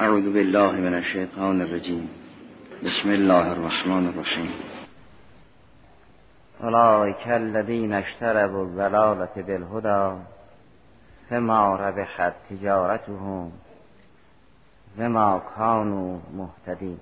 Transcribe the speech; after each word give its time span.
اعوذ 0.00 0.24
بالله 0.24 0.72
من 0.72 0.94
الشیطان 0.94 1.60
الرجیم. 1.60 2.10
بسم 2.84 3.08
الله 3.08 3.50
الرحمن 3.50 4.06
الرحیم. 4.06 4.50
اولئک 6.60 7.28
الذین 7.28 7.92
اشتروا 7.92 8.60
الضلالة 8.60 9.42
بالهدى 9.42 10.20
فما 11.30 11.76
ربحت 11.76 12.34
تجارتهم 12.50 13.52
وما 14.98 15.42
كانوا 15.56 16.18
مهتدین. 16.36 16.98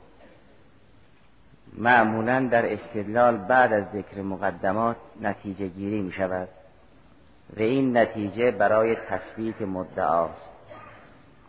معمولا 1.78 2.40
در 2.40 2.72
استدلال 2.72 3.36
بعد 3.36 3.72
از 3.72 3.84
ذکر 3.94 4.22
مقدمات 4.22 4.96
نتیجه 5.20 5.66
گیری 5.66 6.02
می 6.02 6.12
شود 6.12 6.48
و 7.56 7.60
این 7.60 7.96
نتیجه 7.96 8.50
برای 8.50 8.96
تثبیت 8.96 9.62
مدعاست. 9.62 10.57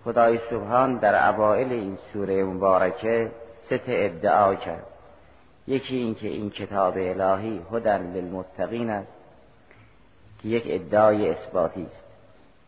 خدای 0.05 0.39
سبحان 0.49 0.97
در 0.97 1.29
اوائل 1.29 1.71
این 1.71 1.97
سوره 2.13 2.43
مبارکه 2.43 3.31
سه 3.69 3.81
ادعا 3.87 4.55
کرد. 4.55 4.85
یکی 5.67 5.95
اینکه 5.95 6.27
این 6.27 6.49
کتاب 6.49 6.93
الهی 6.97 7.61
هدن 7.71 8.13
للمتقین 8.13 8.89
است 8.89 9.11
که 10.41 10.47
یک 10.47 10.63
ادعای 10.67 11.29
اثباتی 11.29 11.83
است. 11.83 12.03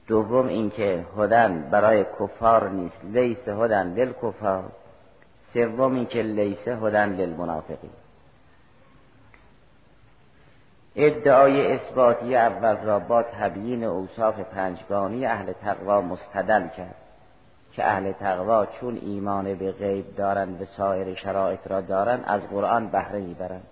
دوم 0.07 0.47
اینکه 0.47 1.05
هدن 1.17 1.69
برای 1.71 2.05
کفار 2.19 2.69
نیست 2.69 3.05
لیس 3.05 3.47
هدن 3.47 3.93
للکفار. 3.93 4.63
سوم 5.53 5.95
اینکه 5.95 6.21
لیس 6.21 6.67
هدن 6.67 7.09
للمنافقین. 7.09 7.91
ادعای 10.95 11.71
اثباتی 11.71 12.35
اول 12.35 12.77
را 12.77 12.99
با 12.99 13.23
تبیین 13.23 13.83
اوصاف 13.83 14.39
پنجگانی 14.39 15.25
اهل 15.25 15.53
تقوا 15.53 16.01
مستدل 16.01 16.67
کرد. 16.67 16.95
که 17.71 17.87
اهل 17.87 18.11
تقوا 18.11 18.65
چون 18.65 18.99
ایمان 19.01 19.53
به 19.53 19.71
غیب 19.71 20.15
دارند 20.15 20.61
و 20.61 20.65
سایر 20.65 21.15
شرایط 21.15 21.67
را 21.67 21.81
دارند 21.81 22.23
از 22.27 22.41
قرآن 22.41 22.87
بهره 22.87 23.19
می‌برند. 23.19 23.67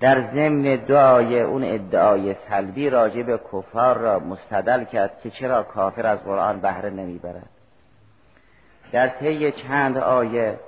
در 0.00 0.20
ضمن 0.20 0.76
دعای 0.76 1.40
اون 1.40 1.64
ادعای 1.64 2.34
سلبی 2.34 2.90
راجع 2.90 3.22
به 3.22 3.40
کفار 3.52 3.98
را 3.98 4.18
مستدل 4.18 4.84
کرد 4.84 5.20
که 5.20 5.30
چرا 5.30 5.62
کافر 5.62 6.06
از 6.06 6.18
قرآن 6.24 6.60
بهره 6.60 6.90
نمی‌برد. 6.90 7.48
در 8.92 9.08
طی 9.08 9.52
چند 9.52 9.98
آیه 9.98 10.58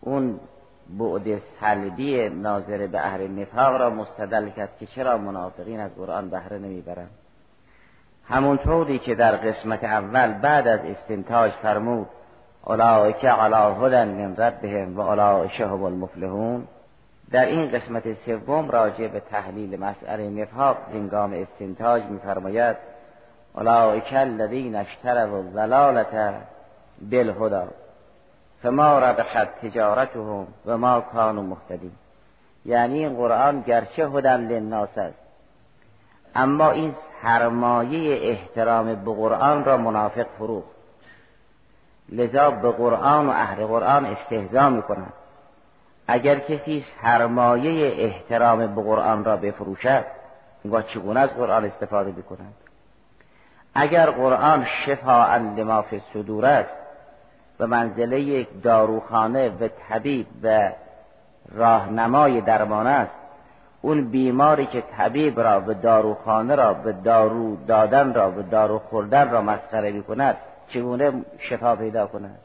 اون 0.00 0.40
بعد 0.88 1.42
سلبی 1.60 2.28
ناظر 2.28 2.86
به 2.86 3.00
اهل 3.00 3.28
نفاق 3.28 3.80
را 3.80 3.90
مستدل 3.90 4.50
کرد 4.50 4.78
که 4.80 4.86
چرا 4.86 5.18
منافقین 5.18 5.80
از 5.80 5.94
قرآن 5.94 6.30
بهره 6.30 6.58
نمی‌برند. 6.58 7.10
همونطوری 8.28 8.98
که 8.98 9.14
در 9.14 9.36
قسمت 9.36 9.84
اول 9.84 10.32
بعد 10.32 10.68
از 10.68 10.80
استنتاج 10.80 11.52
فرمود 11.52 12.06
اولئک 12.64 13.24
علی 13.24 13.84
هدن 13.84 14.08
من 14.08 14.36
ربهم 14.36 14.96
و 14.96 15.00
اولئک 15.00 15.60
هم 15.60 15.82
المفلحون 15.82 16.68
در 17.30 17.44
این 17.44 17.70
قسمت 17.70 18.02
سوم 18.26 18.70
راجع 18.70 19.06
به 19.08 19.20
تحلیل 19.20 19.80
مسئله 19.80 20.30
نفاق 20.30 20.76
هنگام 20.92 21.32
استنتاج 21.32 22.02
میفرماید 22.02 22.76
اولئک 23.54 24.12
الذین 24.12 24.76
اشتروا 24.76 25.38
الضلالة 25.38 26.34
بالهدى 27.00 27.70
فما 28.62 28.98
ربحت 28.98 29.48
تجارتهم 29.60 30.46
و 30.66 30.78
ما 30.78 31.00
کانوا 31.00 31.42
مهتدین. 31.42 31.92
یعنی 32.64 32.98
این 32.98 33.16
قرآن 33.16 33.60
گرچه 33.60 34.08
هدن 34.08 34.40
للناس 34.40 34.98
است 34.98 35.27
اما 36.38 36.70
این 36.70 36.94
سرمایه 37.22 38.30
احترام 38.30 38.94
به 38.94 39.14
قرآن 39.14 39.64
را 39.64 39.76
منافق 39.76 40.26
فروخت. 40.38 40.68
لذا 42.08 42.50
به 42.50 42.70
قرآن 42.70 43.26
و 43.26 43.30
اهل 43.30 43.66
قرآن 43.66 44.04
استهزا 44.06 44.70
می‌کنند. 44.70 45.12
اگر 46.06 46.38
کسی 46.38 46.84
سرمایه 47.02 48.04
احترام 48.04 48.74
به 48.74 48.82
قرآن 48.82 49.24
را 49.24 49.36
بفروشد 49.36 50.04
انگاه 50.64 50.82
چگونه 50.82 51.20
از 51.20 51.30
قرآن 51.30 51.64
استفاده 51.64 52.10
بکنند 52.10 52.54
اگر 53.74 54.10
قرآن 54.10 54.64
شفا 54.64 55.36
لما 55.36 55.82
فی 55.82 56.02
صدور 56.12 56.46
است 56.46 56.74
به 57.58 57.66
منزله 57.66 58.20
یک 58.20 58.62
داروخانه 58.62 59.48
و 59.48 59.68
طبیب 59.68 60.26
و 60.42 60.72
راهنمای 61.54 62.40
درمان 62.40 62.86
است 62.86 63.18
اون 63.82 64.10
بیماری 64.10 64.66
که 64.66 64.80
طبیب 64.96 65.40
را 65.40 65.60
به 65.60 65.74
داروخانه 65.74 66.54
را 66.54 66.74
به 66.74 66.92
دارو 66.92 67.56
دادن 67.56 68.14
را 68.14 68.30
به 68.30 68.42
دارو 68.42 68.78
خوردن 68.78 69.30
را 69.30 69.42
مسخره 69.42 69.90
می 69.90 70.02
کند 70.02 70.36
چگونه 70.68 71.12
شفا 71.38 71.76
پیدا 71.76 72.06
کند؟ 72.06 72.38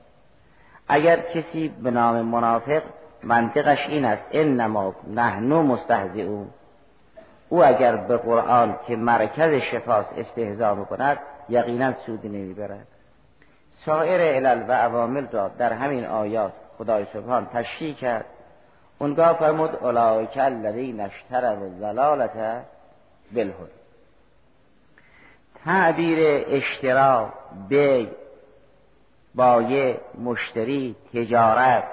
اگر 0.87 1.19
کسی 1.19 1.67
به 1.67 1.91
نام 1.91 2.21
منافق 2.21 2.81
منطقش 3.23 3.87
این 3.89 4.05
است 4.05 4.23
انما 4.31 4.95
نحنو 5.13 5.63
مستهزئون. 5.63 6.47
او 7.49 7.65
اگر 7.65 7.95
به 7.95 8.17
قرآن 8.17 8.75
که 8.87 8.95
مرکز 8.95 9.53
شفاست 9.53 10.13
استهزا 10.17 10.75
می‌کند 10.75 11.17
یقینا 11.49 11.93
سودی 11.93 12.29
نمی‌برد. 12.29 12.87
سایر 13.85 14.21
علل 14.21 14.63
و 14.67 14.71
عوامل 14.71 15.27
را 15.31 15.47
در 15.47 15.73
همین 15.73 16.05
آیات 16.05 16.53
خدای 16.77 17.05
سبحان 17.13 17.45
تشریح 17.53 17.95
کرد. 17.95 18.25
اونگاه 19.03 19.33
فرمود 19.33 19.75
اولئک 19.75 20.37
الذین 20.37 20.99
اشتروا 20.99 21.63
الضلالة 21.63 22.63
بالهدى. 23.31 23.83
تعبیر 25.65 26.45
اشترا 26.47 27.29
بی 27.69 28.09
بایه 29.35 29.97
مشتری 30.23 30.95
تجارت 31.13 31.83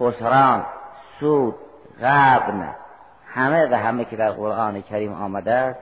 خسران 0.00 0.66
سود 1.20 1.54
غبن 2.00 2.74
همه 3.26 3.66
و 3.70 3.74
همه 3.74 4.04
که 4.04 4.16
در 4.16 4.30
قرآن 4.30 4.82
کریم 4.82 5.12
آمده 5.12 5.52
است 5.52 5.80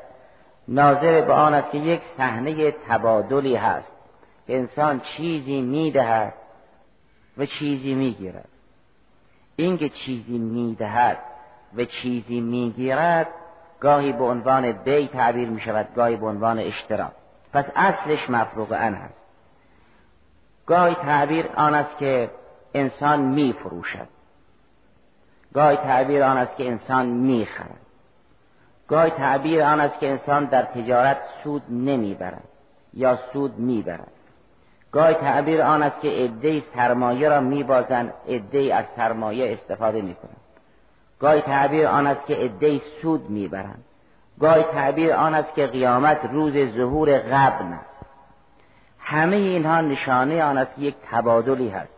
ناظر 0.68 1.20
به 1.20 1.32
آن 1.32 1.54
است 1.54 1.70
که 1.70 1.78
یک 1.78 2.00
صحنه 2.16 2.70
تبادلی 2.70 3.56
هست. 3.56 3.92
انسان 4.48 5.00
چیزی 5.00 5.60
می‌دهد 5.60 6.34
و 7.38 7.46
چیزی 7.46 7.94
می‌گیرد. 7.94 8.48
اینکه 9.58 9.88
چیزی 9.88 10.38
می‌دهد 10.38 11.18
و 11.76 11.84
چیزی 11.84 12.40
می‌گیرد 12.40 13.26
گاهی 13.80 14.12
به 14.12 14.24
عنوان 14.24 14.72
بی 14.72 15.08
تعبیر 15.08 15.48
می 15.48 15.60
شود 15.60 15.88
گاهی 15.94 16.16
به 16.16 16.26
عنوان 16.26 16.58
اشتراک. 16.58 17.12
پس 17.52 17.64
اصلش 17.76 18.30
مفروق 18.30 18.72
ان 18.72 18.94
هست 18.94 19.20
گاهی 20.66 20.94
تعبیر 20.94 21.46
آن 21.56 21.74
است 21.74 21.98
که 21.98 22.30
انسان 22.74 23.20
می 23.20 23.52
فروشد 23.52 24.08
گاهی 25.54 25.76
تعبیر 25.76 26.22
آن 26.22 26.36
است 26.36 26.56
که 26.56 26.68
انسان 26.68 27.06
می 27.06 27.46
خرد 27.46 27.80
گاهی 28.88 29.10
تعبیر 29.10 29.62
آن 29.62 29.80
است 29.80 29.98
که 30.00 30.08
انسان 30.08 30.44
در 30.44 30.62
تجارت 30.62 31.18
سود 31.44 31.62
نمی‌برد 31.70 32.48
یا 32.94 33.18
سود 33.32 33.58
می‌برد. 33.58 34.12
گاهی 34.92 35.14
تعبیر 35.14 35.62
آن 35.62 35.82
است 35.82 36.00
که 36.00 36.08
عده 36.08 36.62
سرمایه 36.74 37.28
را 37.28 37.40
میبازند 37.40 38.12
عده 38.28 38.74
از 38.74 38.84
سرمایه 38.96 39.52
استفاده 39.52 40.02
می‌کنند. 40.02 40.36
گاهی 41.20 41.40
تعبیر 41.40 41.86
آن 41.86 42.06
است 42.06 42.26
که 42.26 42.34
عده 42.34 42.80
سود 43.02 43.30
می‌برند. 43.30 43.84
گاهی 44.40 44.62
تعبیر 44.62 45.12
آن 45.12 45.34
است 45.34 45.54
که 45.54 45.66
قیامت 45.66 46.18
روز 46.32 46.52
ظهور 46.52 47.18
غبن 47.18 47.72
است. 47.72 47.98
همه 48.98 49.36
اینها 49.36 49.80
نشانه 49.80 50.44
آن 50.44 50.58
است 50.58 50.74
که 50.74 50.82
یک 50.82 50.94
تبادلی 51.10 51.68
هست. 51.68 51.92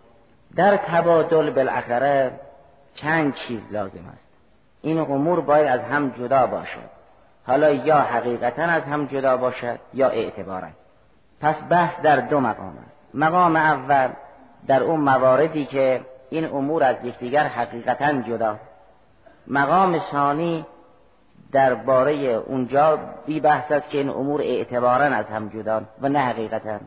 در 0.56 0.76
تبادل 0.76 1.50
بالاخره 1.50 2.30
چند 2.94 3.34
چیز 3.34 3.60
لازم 3.70 4.06
است. 4.12 4.30
این 4.82 4.98
امور 4.98 5.40
باید 5.40 5.66
از 5.66 5.80
هم 5.80 6.10
جدا 6.10 6.46
باشد. 6.46 6.90
حالا 7.46 7.70
یا 7.70 7.96
حقیقتا 7.96 8.62
از 8.62 8.82
هم 8.82 9.06
جدا 9.06 9.36
باشد 9.36 9.78
یا 9.94 10.08
اعتبارا. 10.08 10.68
پس 11.40 11.54
بحث 11.70 12.00
در 12.02 12.16
دو 12.16 12.40
مقام 12.40 12.78
است. 12.78 13.14
مقام 13.14 13.56
اول 13.56 14.08
در 14.66 14.82
اون 14.82 15.00
مواردی 15.00 15.66
که 15.66 16.00
این 16.30 16.44
امور 16.44 16.84
از 16.84 16.96
یکدیگر 17.04 17.46
حقیقتا 17.46 18.12
جدا. 18.12 18.56
مقام 19.46 19.98
ثانی 19.98 20.66
درباره 21.52 22.14
اونجا 22.46 22.98
بی 23.26 23.40
بحث 23.40 23.72
است 23.72 23.90
که 23.90 23.98
این 23.98 24.08
امور 24.08 24.40
اعتبارا 24.40 25.04
از 25.04 25.26
هم 25.26 25.48
جدا 25.48 25.82
و 26.00 26.08
نه 26.08 26.18
حقیقتا. 26.18 26.78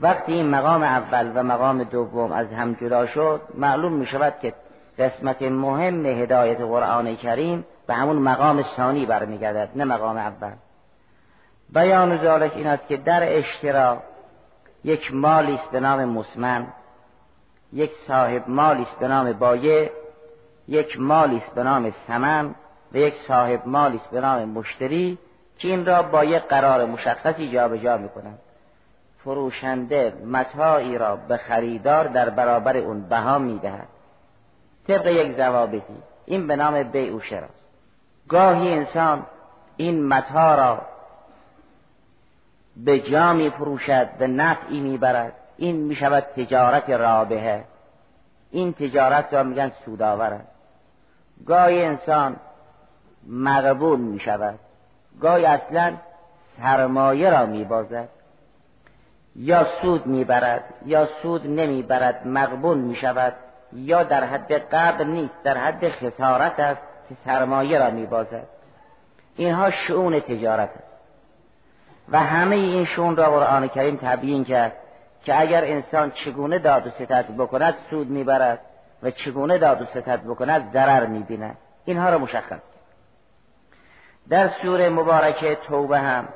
وقتی 0.00 0.32
این 0.32 0.50
مقام 0.50 0.82
اول 0.82 1.32
و 1.34 1.42
مقام 1.42 1.84
دوم 1.84 2.32
از 2.32 2.46
هم 2.52 2.74
جدا 2.74 3.06
شد 3.06 3.40
معلوم 3.54 3.92
می 3.92 4.06
شود 4.06 4.34
که 4.42 4.54
قسمت 4.98 5.42
مهم 5.42 6.06
هدایت 6.06 6.60
قرآن 6.60 7.16
کریم 7.16 7.66
به 7.86 7.94
همون 7.94 8.16
مقام 8.16 8.62
ثانی 8.62 9.06
برمیگردد 9.06 9.70
نه 9.74 9.84
مقام 9.84 10.16
اول. 10.16 10.52
بیان 11.72 12.22
ذالک 12.22 12.52
این 12.56 12.66
است 12.66 12.86
که 12.86 12.96
در 12.96 13.38
اشترا 13.38 14.02
یک 14.84 15.14
مالی 15.14 15.54
است 15.54 15.70
به 15.70 15.80
نام 15.80 16.04
مسمن 16.04 16.66
یک 17.72 17.90
صاحب 18.06 18.48
مالی 18.48 18.82
است 18.82 18.98
به 18.98 19.08
نام 19.08 19.32
بایه 19.32 19.92
یک 20.68 21.00
مالی 21.00 21.36
است 21.36 21.54
به 21.54 21.62
نام 21.62 21.92
سمن 22.06 22.54
و 22.92 22.96
یک 22.96 23.14
صاحب 23.28 23.62
مالی 23.66 23.96
است 23.96 24.10
به 24.10 24.20
نام 24.20 24.44
مشتری 24.44 25.18
که 25.58 25.68
این 25.68 25.86
را 25.86 26.02
با 26.02 26.24
یک 26.24 26.42
قرار 26.42 26.84
مشخصی 26.84 27.52
جابجا 27.52 27.96
می‌کنند. 27.96 28.38
فروشنده 29.24 30.12
متاعی 30.26 30.98
را 30.98 31.16
به 31.16 31.36
خریدار 31.36 32.08
در 32.08 32.30
برابر 32.30 32.76
اون 32.76 33.00
بها 33.08 33.38
می‌دهد. 33.38 33.88
طبق 34.88 35.06
یک 35.06 35.36
ضوابطی 35.36 36.02
این 36.26 36.46
به 36.46 36.56
نام 36.56 36.82
بیع 36.82 37.16
و 37.16 37.20
شراست 37.20 37.60
گاهی 38.28 38.72
انسان 38.72 39.26
این 39.76 40.08
متا 40.08 40.54
را 40.54 40.82
به 42.76 43.00
جا 43.00 43.32
می 43.32 43.50
فروشد 43.50 44.08
به 44.18 44.26
نفعی 44.26 44.80
می‌برد. 44.80 45.32
این 45.56 45.76
می 45.76 45.94
شود 45.94 46.22
تجارت 46.22 46.90
رابحه. 46.90 47.64
این 48.50 48.72
تجارت 48.72 49.34
را 49.34 49.42
میگن 49.42 49.72
سودآور 49.84 50.32
است. 50.32 50.48
گاهی 51.46 51.84
انسان 51.84 52.36
مقبول 53.28 54.00
می 54.00 54.20
شود 54.20 54.58
گاهی 55.20 55.46
اصلا 55.46 55.92
سرمایه 56.58 57.30
را 57.30 57.46
می 57.46 57.64
بازد 57.64 58.08
یا 59.36 59.66
سود 59.82 60.06
می‌برد 60.06 60.64
یا 60.86 61.08
سود 61.22 61.46
نمی‌برد 61.46 62.26
مقبول 62.26 62.78
می 62.78 62.96
شود 62.96 63.34
یا 63.72 64.02
در 64.02 64.24
حد 64.24 64.52
قبل 64.52 65.06
نیست 65.06 65.42
در 65.44 65.58
حد 65.58 65.88
خسارت 65.88 66.60
است 66.60 66.80
که 67.08 67.14
سرمایه 67.24 67.78
را 67.78 67.90
می 67.90 68.06
بازد 68.06 68.46
اینها 69.36 69.70
شعون 69.70 70.20
تجارت 70.20 70.70
است. 70.70 70.99
و 72.10 72.18
همه 72.18 72.56
این 72.56 72.84
شون 72.84 73.16
را 73.16 73.30
قرآن 73.30 73.68
کریم 73.68 73.98
تبیین 74.02 74.44
کرد 74.44 74.72
که 75.24 75.40
اگر 75.40 75.64
انسان 75.64 76.10
چگونه 76.10 76.58
داد 76.58 76.86
و 76.86 76.90
ستد 76.90 77.26
بکند 77.38 77.74
سود 77.90 78.10
می‌برد 78.10 78.60
و 79.02 79.10
چگونه 79.10 79.58
داد 79.58 79.82
و 79.82 79.84
ستد 79.84 80.20
بکند 80.24 80.72
ضرر 80.72 81.06
می‌بیند. 81.06 81.56
اینها 81.84 82.10
را 82.10 82.18
مشخص 82.18 82.50
کرد. 82.50 82.62
در 84.28 84.48
سوره 84.62 84.88
مبارکه 84.88 85.54
توبه 85.54 85.98
هم 85.98 86.28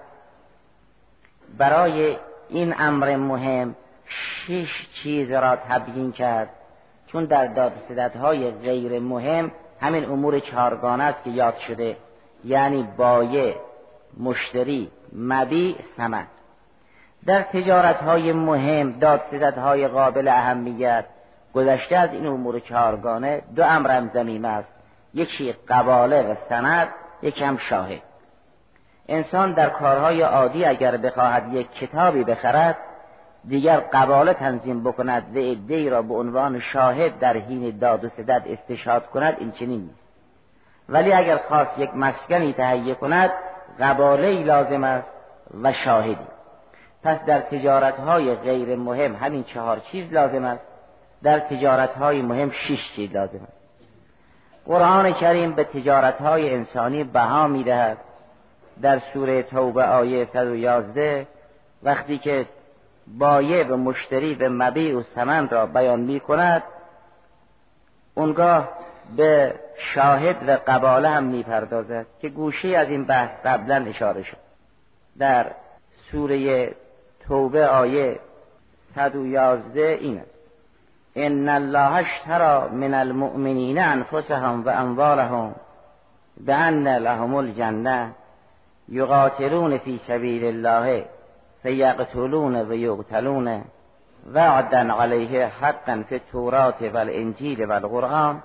برای 1.59 2.17
این 2.49 2.75
امر 2.79 3.17
مهم 3.17 3.77
شش 4.06 4.88
چیز 5.03 5.31
را 5.31 5.56
تبیین 5.56 6.12
کرد 6.12 6.49
چون 7.06 7.25
در 7.25 7.47
داد 7.47 7.73
و 7.97 8.19
های 8.19 8.50
غیر 8.50 9.00
مهم 9.00 9.53
همین 9.81 10.05
امور 10.05 10.38
چهارگانه 10.38 11.05
است 11.05 11.25
که 11.25 11.31
یاد 11.31 11.56
شده. 11.59 11.97
یعنی 12.44 12.88
بایه 12.97 13.56
مشتری 14.20 14.91
مبی 15.15 15.77
سمن 15.97 16.27
در 17.27 17.43
تجارت 17.43 17.97
های 17.97 18.33
مهم 18.33 18.93
دادستت 18.93 19.59
های 19.59 19.89
قابل 19.89 20.29
اهمیت 20.29 21.05
گذشته 21.55 21.97
از 21.97 22.13
این 22.13 22.27
امور 22.27 22.61
چهارگانه 22.61 23.43
دو 23.57 23.65
امرم 23.65 24.11
زمیم 24.15 24.45
است. 24.45 24.69
یکی 25.15 25.55
قباله 25.69 26.23
و 26.23 26.35
سند 26.49 26.89
یکی 27.23 27.45
هم 27.45 27.57
شاهد. 27.57 28.03
انسان 29.09 29.53
در 29.53 29.71
کارهای 29.71 30.23
عادی 30.23 30.65
اگر 30.65 30.97
بخواهد 30.97 31.53
یک 31.53 31.71
کتابی 31.71 32.25
بخرد 32.25 32.77
دیگر 33.49 33.81
قباله 33.81 34.35
تنظیم 34.35 34.85
بکند 34.85 35.37
و 35.37 35.39
ادهی 35.39 35.91
را 35.91 36.03
به 36.03 36.15
عنوان 36.15 36.61
شاهد 36.61 37.19
در 37.19 37.37
حین 37.37 37.79
داد 37.79 38.05
و 38.05 38.09
سدد 38.09 38.43
استشهاد 38.47 39.07
کند 39.07 39.37
این 39.39 39.53
چنین 39.53 39.81
نیست. 39.81 40.05
ولی 40.89 41.13
اگر 41.13 41.37
خواست 41.37 41.79
یک 41.79 41.91
مسکنی 41.95 42.53
تهیه 42.53 42.95
کند 42.95 43.31
قباله 43.81 44.43
لازم 44.43 44.85
است 44.85 45.09
و 45.62 45.73
شاهدی. 45.73 46.26
پس 47.03 47.19
در 47.26 47.41
تجارت 47.41 48.00
های 48.00 48.35
غیر 48.35 48.76
مهم 48.76 49.15
همین 49.15 49.44
چهار 49.44 49.79
چیز 49.79 50.12
لازم 50.12 50.44
است. 50.44 50.62
در 51.23 51.38
تجارت 51.38 51.94
های 51.94 52.23
مهم 52.23 52.50
شش 52.50 52.93
چیز 52.97 53.12
لازم 53.12 53.43
است. 53.43 53.53
قرآن 54.67 55.12
کریم 55.12 55.53
به 55.53 55.65
تجارت 55.65 56.21
های 56.21 56.55
انسانی 56.55 57.05
بها 57.05 57.49
می‌دهد. 57.49 57.99
در 58.82 58.99
سوره 58.99 59.43
توبه 59.43 59.85
آیه 59.85 60.29
111 60.32 61.27
وقتی 61.82 62.19
که 62.19 62.47
بایه 63.06 63.65
و 63.65 63.77
مشتری 63.77 64.35
و 64.35 64.49
مبیع 64.49 64.99
و 64.99 65.03
سمن 65.03 65.49
را 65.49 65.67
بیان 65.67 66.00
می 66.00 66.20
کند 66.20 66.62
اونگاه 68.15 68.69
به 69.17 69.55
شاهد 69.95 70.49
و 70.49 70.59
قباله 70.67 71.09
هم 71.09 71.25
می‌پردازد 71.25 72.06
که 72.21 72.29
گوشی 72.29 72.77
از 72.77 72.89
این 72.89 73.05
بحث 73.05 73.31
قبلا 73.45 73.77
اشاره 73.77 74.23
شد. 74.23 74.37
در 75.19 75.47
سوره 76.11 76.71
توبه 77.29 77.67
آیه 77.67 78.21
111 78.95 79.99
این 80.01 80.19
است. 80.19 80.31
ان 81.17 81.49
الله 81.49 81.95
اشترى 81.95 82.69
من 82.69 82.95
المؤمنین 82.95 83.79
انفسهم 83.79 84.65
و 84.65 84.69
اموالهم 84.69 85.55
بان 86.47 86.89
لهم 86.89 87.35
الجنه 87.35 88.11
یقاتلون 88.89 89.79
فی 89.79 90.01
سبیل 90.06 90.45
الله 90.45 91.05
فیقتلون 91.62 92.56
و 92.56 92.73
یقتلون 92.73 93.65
وعدا 94.35 94.79
علیه 94.79 95.47
حقا 95.47 96.05
فی 96.09 96.15
التورات 96.15 96.83
والانجیل 96.83 97.65
والقرآن 97.65 98.37
و 98.37 98.41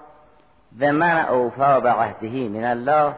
من 0.78 1.26
اوفا 1.26 1.80
به 1.80 1.92
عهده 1.92 2.50
من 2.50 2.64
الله 2.64 3.16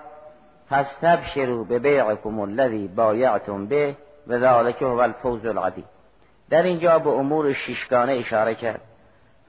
فاستبشروا 0.70 1.64
به 1.64 1.80
بیعکم 1.80 2.40
الذی 2.40 2.88
بایعتم 2.88 3.66
به 3.66 3.96
و 4.28 4.40
ذالک 4.40 4.82
هو 4.82 5.00
الفوز 5.00 5.46
العظیم 5.46 5.86
در 6.50 6.64
اینجا 6.64 7.00
به 7.00 7.10
امور 7.10 7.54
شیشگانه 7.54 8.12
اشاره 8.12 8.56
کرد. 8.56 8.82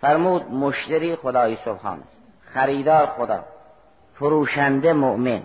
فرمود 0.01 0.51
مشتری 0.51 1.17
خدای 1.17 1.57
سبحان 1.65 1.99
است 1.99 2.17
خریدار 2.55 3.07
خدا 3.07 3.45
فروشنده 4.15 4.93
مؤمن 4.93 5.43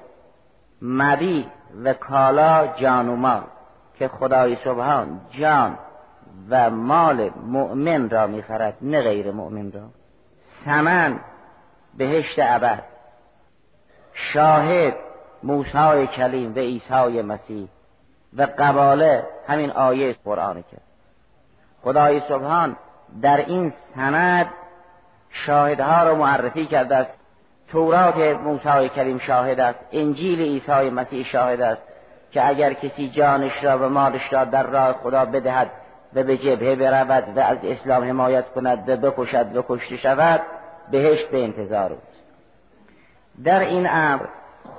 مبی 0.81 1.47
و 1.83 1.93
کالا 1.93 2.67
جان 2.67 3.09
و 3.09 3.15
مال 3.15 3.43
که 3.99 4.07
خدای 4.07 4.55
سبحان 4.55 5.21
جان 5.39 5.77
و 6.49 6.69
مال 6.69 7.29
مؤمن 7.45 8.09
را 8.09 8.27
می‌خرد 8.27 8.77
نه 8.81 9.01
غیر 9.01 9.31
مؤمن 9.31 9.71
را. 9.71 9.81
سمن 10.65 11.19
بهشت 11.97 12.39
ابد. 12.39 12.83
شاهد 14.13 14.95
موسی 15.43 16.07
کلیم 16.07 16.55
و 16.55 16.59
عیسی 16.59 17.21
مسیح 17.21 17.67
و 18.37 18.47
قباله 18.57 19.23
همین 19.47 19.71
آیه 19.71 20.15
قرآن 20.25 20.63
کرد. 20.71 20.81
خدای 21.83 22.19
سبحان 22.19 22.77
در 23.21 23.37
این 23.37 23.73
سند 23.95 24.49
شاهدها 25.29 26.03
را 26.03 26.15
معرفی 26.15 26.65
کرده 26.65 26.95
است. 26.95 27.13
تورات 27.67 28.17
موسی 28.17 28.89
کریم 28.89 29.17
شاهد 29.17 29.59
است. 29.59 29.79
انجیل 29.91 30.41
عیسی 30.41 30.89
مسیح 30.89 31.23
شاهد 31.23 31.61
است 31.61 31.81
که 32.31 32.47
اگر 32.47 32.73
کسی 32.73 33.09
جانش 33.09 33.63
را 33.63 33.77
و 33.77 33.89
مالش 33.89 34.33
را 34.33 34.45
در 34.45 34.63
راه 34.63 34.93
خدا 34.93 35.25
بدهد 35.25 35.71
و 36.13 36.23
به 36.23 36.37
جبهه 36.37 36.75
برود 36.75 37.37
و 37.37 37.39
از 37.39 37.57
اسلام 37.63 38.03
حمایت 38.03 38.49
کند 38.49 38.89
و 38.89 38.95
بکشد 38.95 39.55
و 39.55 39.65
کشته 39.69 39.97
شود 39.97 40.41
بهشت 40.91 41.29
به 41.29 41.43
انتظار 41.43 41.91
اوست 41.91 42.23
در 43.43 43.59
این 43.59 43.87
امر 43.89 44.25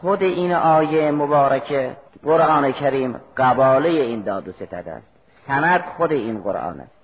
خود 0.01 0.23
این 0.23 0.53
آیه 0.53 1.11
مبارکه 1.11 1.97
قرآن 2.25 2.73
کریم 2.73 3.21
قباله 3.37 3.89
این 3.89 4.23
داد 4.23 4.49
و 4.49 4.53
ستد 4.53 4.89
است. 4.89 5.07
سند 5.47 5.85
خود 5.97 6.13
این 6.13 6.41
قرآن 6.41 6.81
است. 6.81 6.99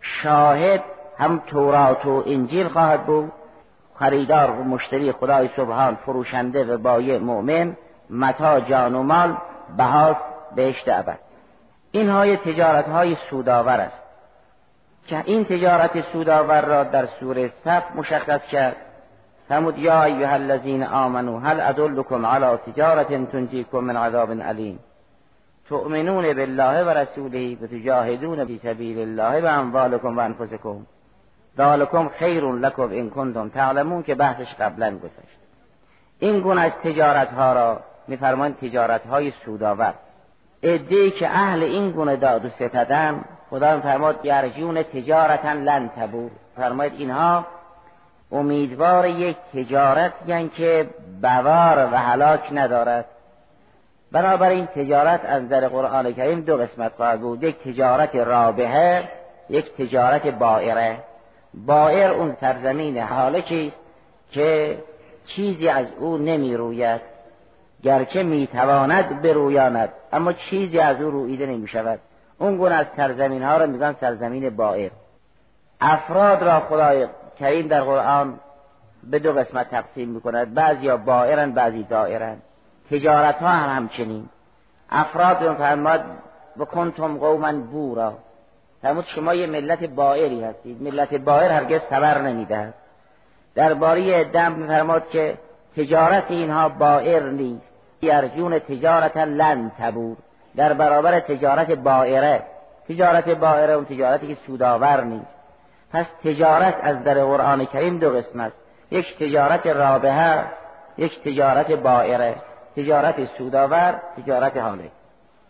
شاهد 0.00 0.84
هم 1.18 1.42
تورات 1.46 2.06
و 2.06 2.22
انجیل 2.26 2.68
خواهد 2.68 3.06
بود. 3.06 3.32
خریدار 3.94 4.50
و 4.50 4.64
مشتری 4.64 5.12
خدای 5.12 5.50
سبحان 5.56 5.94
فروشنده 5.94 6.64
و 6.64 6.78
بایع 6.78 7.18
مؤمن 7.18 7.76
متا 8.10 8.60
جان 8.60 8.94
و 8.94 9.02
مال 9.02 9.36
بهاس 9.76 10.16
بهشت 10.54 10.88
ابد. 10.88 11.18
اینهای 11.90 12.36
تجارت 12.36 12.88
های 12.88 13.16
سودآور 13.30 13.80
است. 13.80 14.02
که 15.08 15.22
این 15.26 15.44
تجارت 15.44 16.12
سودآور 16.12 16.64
را 16.64 16.84
در 16.84 17.06
سوره 17.06 17.50
صف 17.64 17.82
مشخص 17.94 18.42
کرد. 18.42 18.76
فرمود 19.48 19.78
یا 19.78 20.04
ایها 20.04 20.32
الذین 20.32 20.82
آمنو 20.82 21.38
هل 21.38 21.60
ادلکم 21.60 22.26
علی 22.26 22.56
تجارت 22.56 23.30
تنجیکم 23.32 23.78
من 23.78 23.96
عذاب 23.96 24.32
علیم 24.32 24.78
تؤمنون 25.68 26.34
بالله 26.34 26.84
و 26.84 26.88
رسوله 26.88 27.56
و 27.62 27.66
تجاهدون 27.66 28.44
فی 28.44 28.60
سبیل 28.62 28.98
الله 28.98 29.40
و 29.40 29.46
اموالکم 29.46 30.16
و 30.16 30.20
انفسکم. 30.20 30.86
ذالکم 31.56 32.08
خیر 32.08 32.44
لکم 32.52 32.82
ان 32.92 33.10
کنتم 33.10 33.48
تعلمون 33.48 34.02
که 34.02 34.14
بحثش 34.14 34.54
قبلا 34.54 34.98
گذشت. 34.98 35.38
این 36.18 36.40
گونه 36.40 36.60
از 36.60 36.72
تجارت 36.72 37.32
ها 37.32 37.52
را 37.52 37.80
میفرمایند 38.08 38.56
تجارت 38.56 39.06
های 39.06 39.32
سودآور. 39.44 39.94
ادعی 40.62 41.10
که 41.10 41.28
اهل 41.28 41.62
این 41.62 41.90
گونه 41.90 42.16
داد 42.16 42.44
و 42.44 42.48
ستدن 42.48 43.24
خدا 43.50 43.76
میفرماد 43.76 44.24
یرجون 44.24 44.82
تجارتا 44.82 45.52
لن 45.52 45.88
تبور 45.88 46.30
فرماید 46.56 46.92
اینها 46.98 47.46
امیدوار 48.32 49.06
یک 49.06 49.36
تجارت 49.54 50.12
یعنی 50.26 50.48
که 50.48 50.88
بوار 51.22 51.88
و 51.92 51.96
هلاک 51.96 52.48
ندارد. 52.52 53.04
بنابراین 54.12 54.66
تجارت 54.66 55.20
از 55.24 55.42
نظر 55.42 55.68
قرآن 55.68 56.12
کریم 56.12 56.40
دو 56.40 56.56
قسمت 56.56 56.92
خواهد 56.96 57.20
بود. 57.20 57.42
یک 57.42 57.58
تجارت 57.58 58.16
رابحه 58.16 59.08
یک 59.50 59.76
تجارت 59.76 60.26
بائره. 60.26 60.96
بائر 61.54 62.10
اون 62.10 62.36
سرزمین 62.40 62.98
است 62.98 63.48
که 64.30 64.78
چیزی 65.26 65.68
از 65.68 65.86
او 65.98 66.18
نمی 66.18 66.56
روید 66.56 67.00
گرچه 67.82 68.22
می‌تواند 68.22 69.22
برویاند 69.22 69.92
اما 70.12 70.32
چیزی 70.32 70.78
از 70.78 71.00
او 71.00 71.10
رویده 71.10 71.46
نمی 71.46 71.68
شود 71.68 72.00
اون 72.38 72.56
گونه 72.56 72.74
از 72.74 72.86
سرزمین 72.96 73.42
ها 73.42 73.56
رو 73.56 73.66
میگن 73.66 73.96
سرزمین 74.00 74.56
بائر. 74.56 74.90
افراد 75.80 76.42
را 76.42 76.60
خدای 76.60 77.06
کریم 77.40 77.68
در 77.68 77.80
قرآن 77.80 78.40
به 79.10 79.18
دو 79.18 79.32
قسمت 79.32 79.70
تقسیم 79.70 80.08
می‌کند. 80.08 80.54
بعضی 80.54 80.88
ها 80.88 80.96
بائرن 80.96 81.52
بعضی 81.52 81.82
دائرن. 81.82 82.36
تجارت 82.90 83.34
ها 83.34 83.48
هم 83.48 83.76
همچنین. 83.76 84.28
افراد 84.90 85.44
رو 85.44 85.54
فرماد 85.54 86.04
و 86.56 86.64
کنتم 86.64 87.18
قوما 87.18 87.52
بورا. 87.52 88.18
فرمود 88.82 89.04
شما 89.04 89.34
یه 89.34 89.46
ملت 89.46 89.84
بائری 89.84 90.44
هستید. 90.44 90.82
ملت 90.82 91.14
بائر 91.14 91.52
هرگز 91.52 91.80
خبر 91.90 92.22
نمی‌دهد. 92.22 92.74
درباره 93.54 94.24
دم 94.24 94.52
میفرماد 94.52 95.08
که 95.08 95.38
تجارت 95.76 96.30
اینها 96.30 96.68
بائر 96.68 97.30
نیست. 97.30 97.72
یرجون 98.02 98.58
تجارت 98.58 99.16
لن 99.16 99.72
تبور. 99.78 100.16
در 100.56 100.72
برابر 100.72 101.20
تجارت 101.20 101.70
بائره. 101.70 102.42
تجارت 102.88 103.28
بائره 103.28 103.72
اون 103.72 103.84
تجارتی 103.84 104.26
که 104.26 104.40
سودآور 104.46 105.04
نیست. 105.04 105.38
پس 105.92 106.06
تجارت 106.24 106.76
از 106.82 107.04
در 107.04 107.24
قرآن 107.24 107.64
کریم 107.64 107.98
دو 107.98 108.10
قسم 108.10 108.40
است. 108.40 108.56
یک 108.90 109.18
تجارت 109.18 109.66
رابحه 109.66 110.44
یک 110.98 111.22
تجارت 111.22 111.72
بائره. 111.72 112.34
تجارت 112.76 113.28
سودآور 113.38 114.00
تجارت 114.16 114.56
حاله 114.56 114.90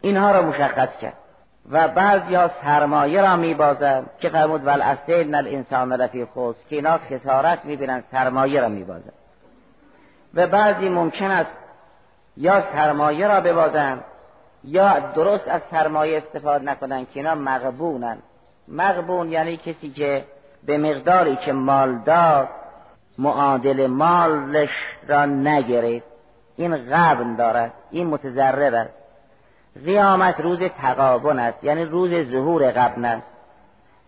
اینها 0.00 0.30
را 0.30 0.42
مشخص 0.42 0.96
کرد. 0.96 1.14
و 1.70 1.88
بعضی 1.88 2.34
ها 2.34 2.48
سرمایه 2.48 3.20
را 3.20 3.36
میبازند 3.36 4.10
که 4.20 4.28
فرمود 4.28 4.66
ول 4.66 4.82
اصل 4.82 5.34
الانسان 5.34 6.00
رفی 6.00 6.24
خوز 6.24 6.56
که 6.70 6.76
اینا 6.76 6.98
خسارت 6.98 7.64
می‌بینند 7.64 8.04
سرمایه 8.12 8.60
را 8.60 8.68
میبازند. 8.68 9.12
و 10.34 10.46
بعضی 10.46 10.88
ممکن 10.88 11.30
است 11.30 11.50
یا 12.36 12.60
سرمایه 12.60 13.28
را 13.28 13.40
ببازند 13.40 14.04
یا 14.64 14.98
درست 14.98 15.48
از 15.48 15.60
سرمایه 15.70 16.18
استفاده 16.18 16.64
نکنند 16.64 17.10
که 17.10 17.20
اینا 17.20 17.34
مغبونن. 17.34 18.18
مغبون 18.68 19.30
یعنی 19.30 19.56
کسی 19.56 19.90
که 19.90 20.24
به 20.66 20.78
مقداری 20.78 21.36
که 21.36 21.52
مال 21.52 21.98
داد 21.98 22.48
معادل 23.18 23.86
مالش 23.86 24.70
را 25.08 25.26
نگرفت 25.26 26.06
این 26.56 26.76
غبن 26.76 27.36
دارد 27.36 27.72
این 27.90 28.06
متضرر 28.06 28.74
است. 28.74 28.94
قیامت 29.84 30.40
روز 30.40 30.62
تقابن 30.62 31.38
است 31.38 31.64
یعنی 31.64 31.84
روز 31.84 32.30
ظهور 32.30 32.70
غبن 32.70 33.04
است. 33.04 33.38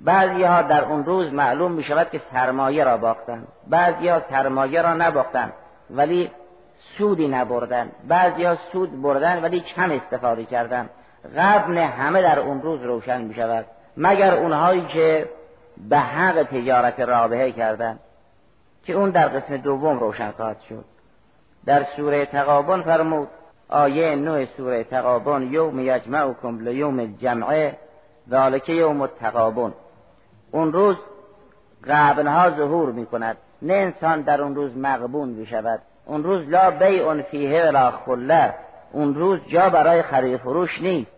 بعضی 0.01 0.43
ها 0.43 0.63
در 0.63 0.85
اون 0.85 1.05
روز 1.05 1.33
معلوم 1.33 1.73
می 1.73 1.85
شود 1.85 2.11
که 2.11 2.21
سرمایه 2.33 2.85
را 2.85 2.97
باختند 2.97 3.49
بعضی 3.67 4.09
ها 4.09 4.21
سرمایه 4.31 4.83
را 4.83 4.95
نباختند 4.95 5.53
ولی 5.91 6.31
سودی 6.99 7.29
نبردن. 7.29 7.93
بعضی 8.09 8.45
ها 8.45 8.57
سود 8.73 9.03
بردن 9.03 9.43
ولی 9.43 9.61
کم 9.61 9.91
استفاده 9.91 10.45
کردن. 10.45 10.91
غبن 11.37 11.79
همه 11.79 12.23
در 12.23 12.39
اون 12.39 12.63
روز 12.63 12.83
روشن 12.83 13.23
می 13.23 13.35
شود 13.35 13.67
مگر 13.97 14.35
اونهایی 14.35 14.87
که 14.87 15.29
به 15.89 15.99
حق 15.99 16.43
تجارت 16.43 17.01
رابحه 17.01 17.53
کردن 17.53 17.99
که 18.85 18.93
اون 18.93 19.11
در 19.11 19.29
قسم 19.29 19.57
دوم 19.57 19.99
روشن 19.99 20.31
خواهد 20.31 20.61
شد. 20.69 20.85
در 21.67 21.85
سوره 21.97 22.27
تقابن 22.27 22.83
فرمود 22.83 23.29
آیه 23.69 24.17
نوع 24.17 24.45
سوره 24.45 24.85
تقابن 24.85 25.43
یوم 25.43 25.81
یجمعکم 25.81 26.61
لیوم 26.61 26.99
الجمعه 26.99 27.79
ذالک 28.31 28.69
یوم 28.69 29.01
التقابن 29.01 29.73
اون 30.51 30.73
روز 30.73 30.97
قبنها 31.89 32.51
ظهور 32.51 32.93
می 32.93 33.07
کند 33.07 33.37
نه 33.63 33.75
انسان 33.75 34.21
در 34.21 34.43
اون 34.43 34.55
روز 34.55 34.77
مغبون 34.77 35.29
می 35.29 35.47
شود 35.47 35.81
اون 36.07 36.25
روز 36.25 36.49
لا 36.49 36.71
بیع 36.71 37.23
فیه 37.23 37.65
ولا 37.65 37.91
خله 37.91 38.55
اون 38.93 39.15
روز 39.15 39.41
جا 39.49 39.71
برای 39.71 40.03
خرید 40.03 40.37
فروش 40.37 40.83
نیست. 40.83 41.13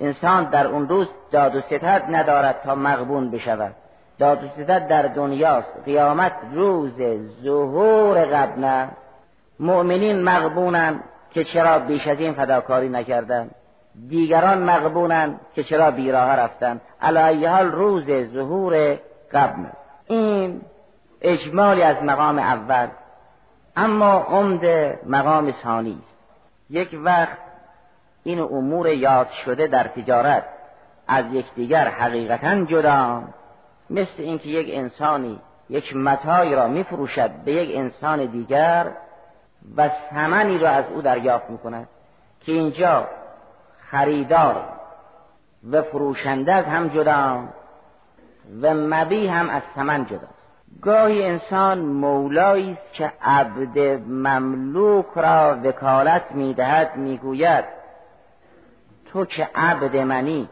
انسان 0.00 0.44
در 0.44 0.66
اون 0.66 0.88
روز 0.88 1.08
داد 1.30 1.56
و 1.56 1.60
ستد 1.60 2.04
ندارد 2.10 2.60
تا 2.64 2.74
مغبون 2.74 3.30
بشود. 3.30 3.74
داد 4.18 4.44
و 4.44 4.48
ستد 4.48 4.88
در 4.88 5.02
دنیاست. 5.02 5.72
قیامت 5.84 6.32
روز 6.52 7.02
ظهور 7.42 8.24
قبل 8.24 8.86
مؤمنین 9.60 10.22
مغبونن 10.22 11.00
که 11.30 11.44
چرا 11.44 11.78
بیش 11.78 12.06
از 12.06 12.20
این 12.20 12.32
فداکاری 12.32 12.88
نکردن 12.88 13.50
دیگران 14.08 14.58
مغبونن 14.62 15.40
که 15.54 15.62
چرا 15.62 15.90
بیراه 15.90 16.36
رفتن 16.36 16.80
علی 17.00 17.46
حال 17.46 17.72
روز 17.72 18.04
ظهور 18.32 18.98
قبل 19.32 19.64
این 20.06 20.60
اجمالی 21.20 21.82
از 21.82 22.02
مقام 22.02 22.38
اول. 22.38 22.88
اما 23.76 24.12
عمد 24.12 24.64
مقام 25.06 25.50
ثانی 25.50 25.98
است. 26.02 26.16
یک 26.70 26.98
وقت 27.02 27.38
این 28.24 28.40
امور 28.40 28.86
یاد 28.86 29.30
شده 29.30 29.66
در 29.66 29.84
تجارت 29.84 30.44
از 31.08 31.24
یکدیگر 31.32 31.88
حقیقتا 31.88 32.64
جدا 32.64 33.22
مثل 33.90 34.22
اینکه 34.22 34.48
یک 34.48 34.78
انسانی 34.78 35.40
یک 35.68 35.96
متایی 35.96 36.54
را 36.54 36.68
میفروشد 36.68 37.30
به 37.30 37.52
یک 37.52 37.76
انسان 37.76 38.26
دیگر 38.26 38.90
و 39.76 39.90
ثمنی 40.10 40.58
را 40.58 40.70
از 40.70 40.84
او 40.94 41.02
دریافت 41.02 41.50
می‌کند 41.50 41.88
که 42.40 42.52
اینجا 42.52 43.08
خریدار 43.90 44.64
و 45.70 45.82
فروشنده 45.82 46.54
از 46.54 46.64
هم 46.64 46.88
جدا 46.88 47.44
و 48.62 48.74
مبی 48.74 49.26
هم 49.26 49.50
از 49.50 49.62
ثمن 49.74 50.06
جدا. 50.06 50.35
گاهی 50.82 51.24
انسان 51.24 51.78
مولایی 51.78 52.72
است 52.72 52.92
که 52.92 53.12
عبد 53.22 53.78
مملوک 54.08 55.06
را 55.16 55.58
وکالت 55.64 56.32
می‌دهد 56.32 56.96
می‌گوید 56.96 57.64
تو 59.12 59.24
که 59.24 59.48
عبد 59.54 59.96
منی 59.96 60.48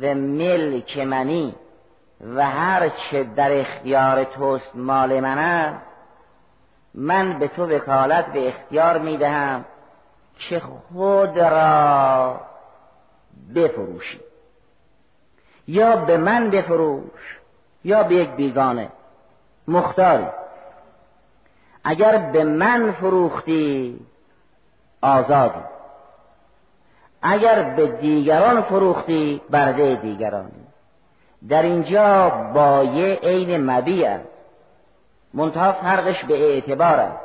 و 0.00 0.14
ملک 0.14 0.98
منی 0.98 1.54
و 2.34 2.50
هر 2.50 2.88
چه 2.88 3.24
در 3.24 3.60
اختیار 3.60 4.24
توست 4.24 4.76
مال 4.76 5.20
من 5.20 5.38
است 5.38 5.86
من 6.94 7.38
به 7.38 7.48
تو 7.48 7.66
وکالت 7.66 8.26
به 8.26 8.48
اختیار 8.48 8.98
می‌دهم 8.98 9.64
که 10.38 10.60
خود 10.60 11.38
را 11.38 12.40
بفروشی. 13.54 14.20
یا 15.68 15.96
به 15.96 16.16
من 16.16 16.50
بفروش 16.50 17.38
یا 17.84 18.02
به 18.02 18.14
یک 18.14 18.30
بیگانه. 18.30 18.88
مختاری 19.68 20.26
اگر 21.84 22.18
به 22.18 22.44
من 22.44 22.92
فروختی 22.92 24.00
آزادی 25.02 25.60
اگر 27.22 27.62
به 27.62 27.86
دیگران 27.86 28.62
فروختی 28.62 29.42
برده 29.50 29.94
دیگرانی 29.94 30.66
در 31.48 31.62
اینجا 31.62 32.28
بایه 32.54 33.18
عین 33.22 33.70
مبی 33.70 34.04
است. 34.04 34.28
منتها 35.34 35.72
فرقش 35.72 36.24
به 36.24 36.52
اعتبار 36.52 37.00
است. 37.00 37.20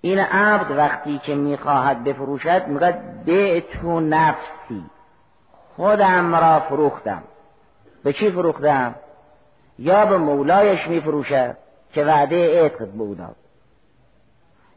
این 0.00 0.18
عبد 0.18 0.70
وقتی 0.70 1.18
که 1.18 1.34
می‌خواهد 1.34 2.04
بفروشد 2.04 2.66
می‌گوید 2.66 3.24
به 3.24 3.60
تو 3.60 4.00
نفسی. 4.00 4.84
خودم 5.76 6.34
را 6.34 6.60
فروختم. 6.60 7.22
به 8.04 8.12
چی 8.12 8.30
فروختم؟ 8.30 8.94
یا 9.78 10.06
به 10.06 10.18
مولایش 10.18 10.88
میفروشد 10.88 11.56
که 11.92 12.04
وعده 12.04 12.64
عتق 12.64 12.78
به 12.78 13.14
داد 13.14 13.36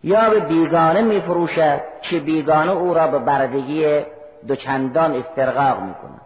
یا 0.04 0.30
به 0.30 0.40
بیگانه 0.40 1.02
میفروشد 1.02 1.82
که 2.02 2.20
بیگانه 2.20 2.72
او 2.72 2.94
را 2.94 3.08
به 3.08 3.20
بردگی 3.20 4.02
دوچندان 4.48 5.16
استرقاق 5.16 5.82
می‌کند 5.82 6.22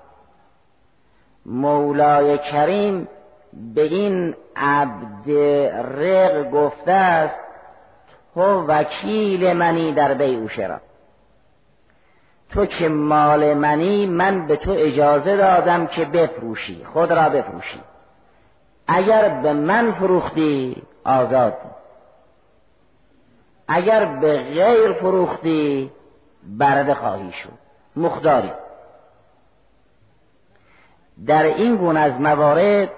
مولای 1.46 2.38
کریم 2.38 3.08
به 3.76 3.82
این 3.82 4.36
عبد 4.56 5.32
رق 5.98 6.52
گفته 6.52 6.92
است 6.92 7.36
تو 8.34 8.66
وکیل 8.68 9.54
منی 9.54 9.94
در 9.94 10.14
بی 10.14 10.50
شرا 10.50 10.82
تو 12.50 12.66
که 12.66 12.90
مال 12.90 13.54
منی 13.54 14.06
من 14.06 14.48
به 14.48 14.56
تو 14.56 14.72
اجازه 14.72 15.38
دادم 15.38 15.88
که 15.88 16.06
بفروشی 16.06 16.86
خود 16.94 17.14
را 17.14 17.30
بفروشی. 17.30 17.80
اگر 18.88 19.30
به 19.30 19.54
من 19.54 19.92
فروختی 19.92 20.84
آزاد. 21.04 21.58
اگر 23.68 24.06
به 24.06 24.38
غیر 24.38 24.94
فروختی 24.94 25.92
برده 26.44 26.94
خواهی 26.94 27.32
شد. 27.32 27.54
مخداری 27.96 28.52
در 31.26 31.44
این 31.44 31.76
گونه 31.76 32.00
از 32.00 32.22
موارد 32.22 32.90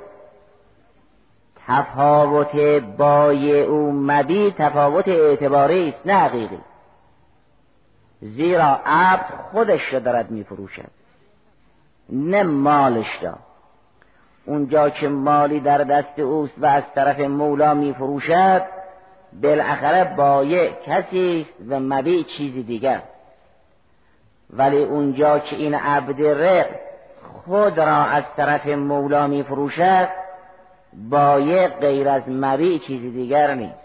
تفاوت 1.68 2.56
بای 2.98 3.62
او 3.62 3.92
مبی 3.92 4.56
تفاوت 4.58 5.08
اعتباری 5.08 5.90
است 5.90 6.08
نه 6.08 6.14
حقیقی. 6.14 6.60
زیرا 8.22 8.80
عبد 8.86 9.26
خودش 9.52 9.94
را 9.94 10.00
دارد 10.00 10.32
میفروشد 10.32 10.92
نه 12.10 12.44
مالش 12.44 13.20
را. 13.22 13.38
اونجا 14.46 14.90
که 14.90 15.08
مالی 15.08 15.60
در 15.60 15.78
دست 15.78 16.20
اوست 16.20 16.54
و 16.58 16.66
از 16.66 16.84
طرف 16.96 17.20
مولا 17.20 17.74
میفروشد 17.74 18.62
بالاخره 19.42 20.16
بایع 20.16 20.72
کسی 20.86 21.46
است 21.50 21.70
و 21.70 21.80
مبیع 21.80 22.24
چیزی 22.24 22.64
دیگر. 22.64 23.02
ولی 24.50 24.84
اونجا 24.84 25.40
که 25.40 25.56
این 25.56 25.76
عبد 25.76 26.22
رق 26.22 26.66
خود 27.46 27.78
را 27.78 27.96
از 28.06 28.24
طرف 28.38 28.68
مولا 28.68 29.28
می 29.28 29.44
فروشد 29.44 30.08
بایع 31.10 31.68
غیر 31.68 32.10
از 32.10 32.24
مبیع 32.28 32.78
چیزی 32.80 33.12
دیگر 33.12 33.54
نیست. 33.54 33.84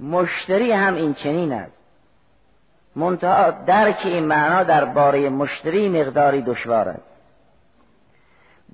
مشتری 0.00 0.72
هم 0.72 0.94
این 0.94 1.14
چنین 1.14 1.52
است. 1.52 1.72
منتها 2.96 3.50
درک 3.50 4.00
این 4.04 4.24
معنا 4.24 4.62
درباره 4.62 5.28
مشتری 5.28 5.88
مقداری 5.88 6.42
دشوار 6.42 6.88
است. 6.88 7.13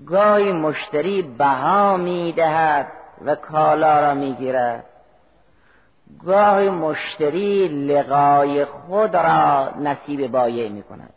گاهی 0.07 0.53
مشتری 0.53 1.23
بها 1.23 1.97
می‌دهد 1.97 2.87
و 3.25 3.35
کالا 3.35 4.01
را 4.01 4.15
می‌گیرد. 4.15 4.85
گاهی 6.25 6.69
مشتری 6.69 7.69
لقای 7.69 8.65
خود 8.65 9.17
را 9.17 9.71
نصیب 9.79 10.27
بایع 10.27 10.69
می 10.69 10.83
کند 10.83 11.13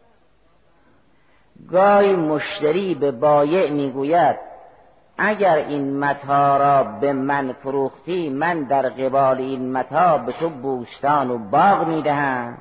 گاهی 1.72 2.16
مشتری 2.16 2.96
به 2.96 3.12
بایع 3.12 3.70
می‌گوید 3.70 4.36
اگر 5.18 5.56
این 5.56 6.00
متا 6.00 6.58
را 6.58 6.84
به 6.84 7.14
من 7.14 7.54
فروختی 7.54 8.30
من 8.30 8.64
در 8.64 8.90
قبال 8.90 9.38
این 9.38 9.72
متا 9.72 10.18
به 10.18 10.32
تو 10.32 10.50
بوستان 10.50 11.32
و 11.32 11.38
باغ 11.38 11.88
می‌دهم. 11.88 12.58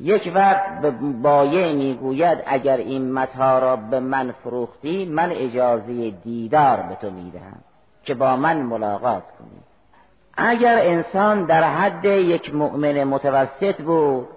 یک 0.00 0.32
وقت 0.34 0.80
به 0.80 0.90
بایع 1.22 1.72
می‌گوید 1.72 2.38
اگر 2.46 2.76
این 2.76 3.12
متا 3.12 3.58
را 3.58 3.76
به 3.76 4.00
من 4.00 4.32
فروختی 4.32 5.04
من 5.04 5.32
اجازه 5.32 6.10
دیدار 6.10 6.76
به 6.76 6.94
تو 6.94 7.10
می‌دهم 7.10 7.58
که 8.04 8.14
با 8.14 8.36
من 8.36 8.62
ملاقات 8.62 9.22
کنی. 9.38 9.60
اگر 10.36 10.78
انسان 10.78 11.44
در 11.44 11.64
حد 11.64 12.04
یک 12.04 12.54
مؤمن 12.54 13.04
متوسط 13.04 13.82
بود 13.82 14.28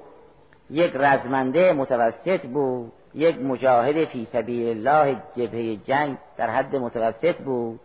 یک 0.70 0.92
رزمنده 0.96 1.74
متوسط 1.74 2.46
بود 2.46 2.92
یک 3.16 3.42
مجاهد 3.42 4.06
فی 4.06 4.28
سبیل 4.34 4.88
الله 4.88 5.16
جبهه 5.36 5.76
جنگ 5.76 6.18
در 6.38 6.50
حد 6.50 6.76
متوسط 6.76 7.36
بود 7.36 7.80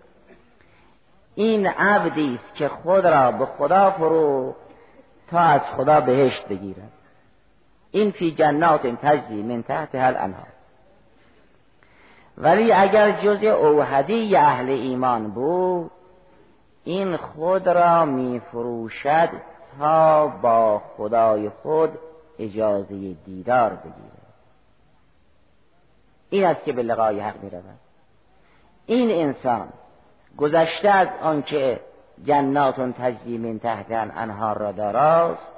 این 1.35 1.67
عبدی 1.67 2.35
است 2.35 2.55
که 2.55 2.69
خود 2.69 3.07
را 3.07 3.33
به 3.33 3.47
خدا 3.47 3.91
فرو 3.91 4.55
تا 5.31 5.39
از 5.39 5.61
خدا 5.77 6.01
بهشت 6.01 6.49
بگیرد. 6.49 6.93
این 7.95 8.11
فی 8.11 8.31
جنات 8.31 8.87
تجری 8.87 9.43
من 9.43 9.63
تحت 9.63 9.95
هل 9.95 10.17
انها 10.17 10.47
ولی 12.39 12.73
اگر 12.73 13.11
جز 13.11 13.45
اوهدی 13.45 14.37
اهل 14.37 14.71
ایمان 14.71 15.31
بود 15.31 15.91
این 16.85 17.17
خود 17.17 17.69
را 17.69 18.05
می 18.05 18.41
فروشد 18.41 19.29
تا 19.79 20.27
با 20.27 20.83
خدای 20.97 21.49
خود 21.49 21.99
اجازه 22.39 23.15
دیدار 23.27 23.71
بگیرد. 23.71 24.35
این 26.31 26.45
است 26.45 26.65
که 26.65 26.73
به 26.73 26.83
لقای 26.83 27.21
حق 27.21 27.43
می 27.43 27.51
رود 27.51 27.65
این 28.87 29.11
انسان 29.11 29.69
گذشته 30.37 30.91
از 30.91 31.09
آنکه 31.23 31.81
جنات 32.25 32.81
تجری 32.81 33.39
من 33.39 33.59
تحت 33.59 33.87
انهار 33.91 34.59
را 34.59 34.73
داراست 34.73 35.54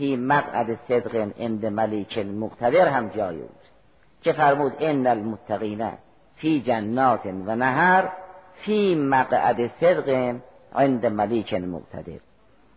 فی 0.00 0.16
مقعد 0.16 0.78
صدق 0.88 1.32
عند 1.40 1.66
ملیک 1.66 2.18
المقتدر 2.18 2.88
هم 2.88 3.08
جای 3.08 3.36
اوست. 3.40 3.72
که 4.22 4.32
فرمود؟ 4.32 4.72
ان 4.80 5.06
المتقین 5.06 5.92
فی 6.36 6.60
جنات 6.60 7.26
و 7.26 7.56
نهر 7.56 8.08
فی 8.54 8.94
مقعد 8.94 9.70
صدق 9.80 10.34
عند 10.74 11.06
ملیک 11.06 11.54
المقتدر. 11.54 12.20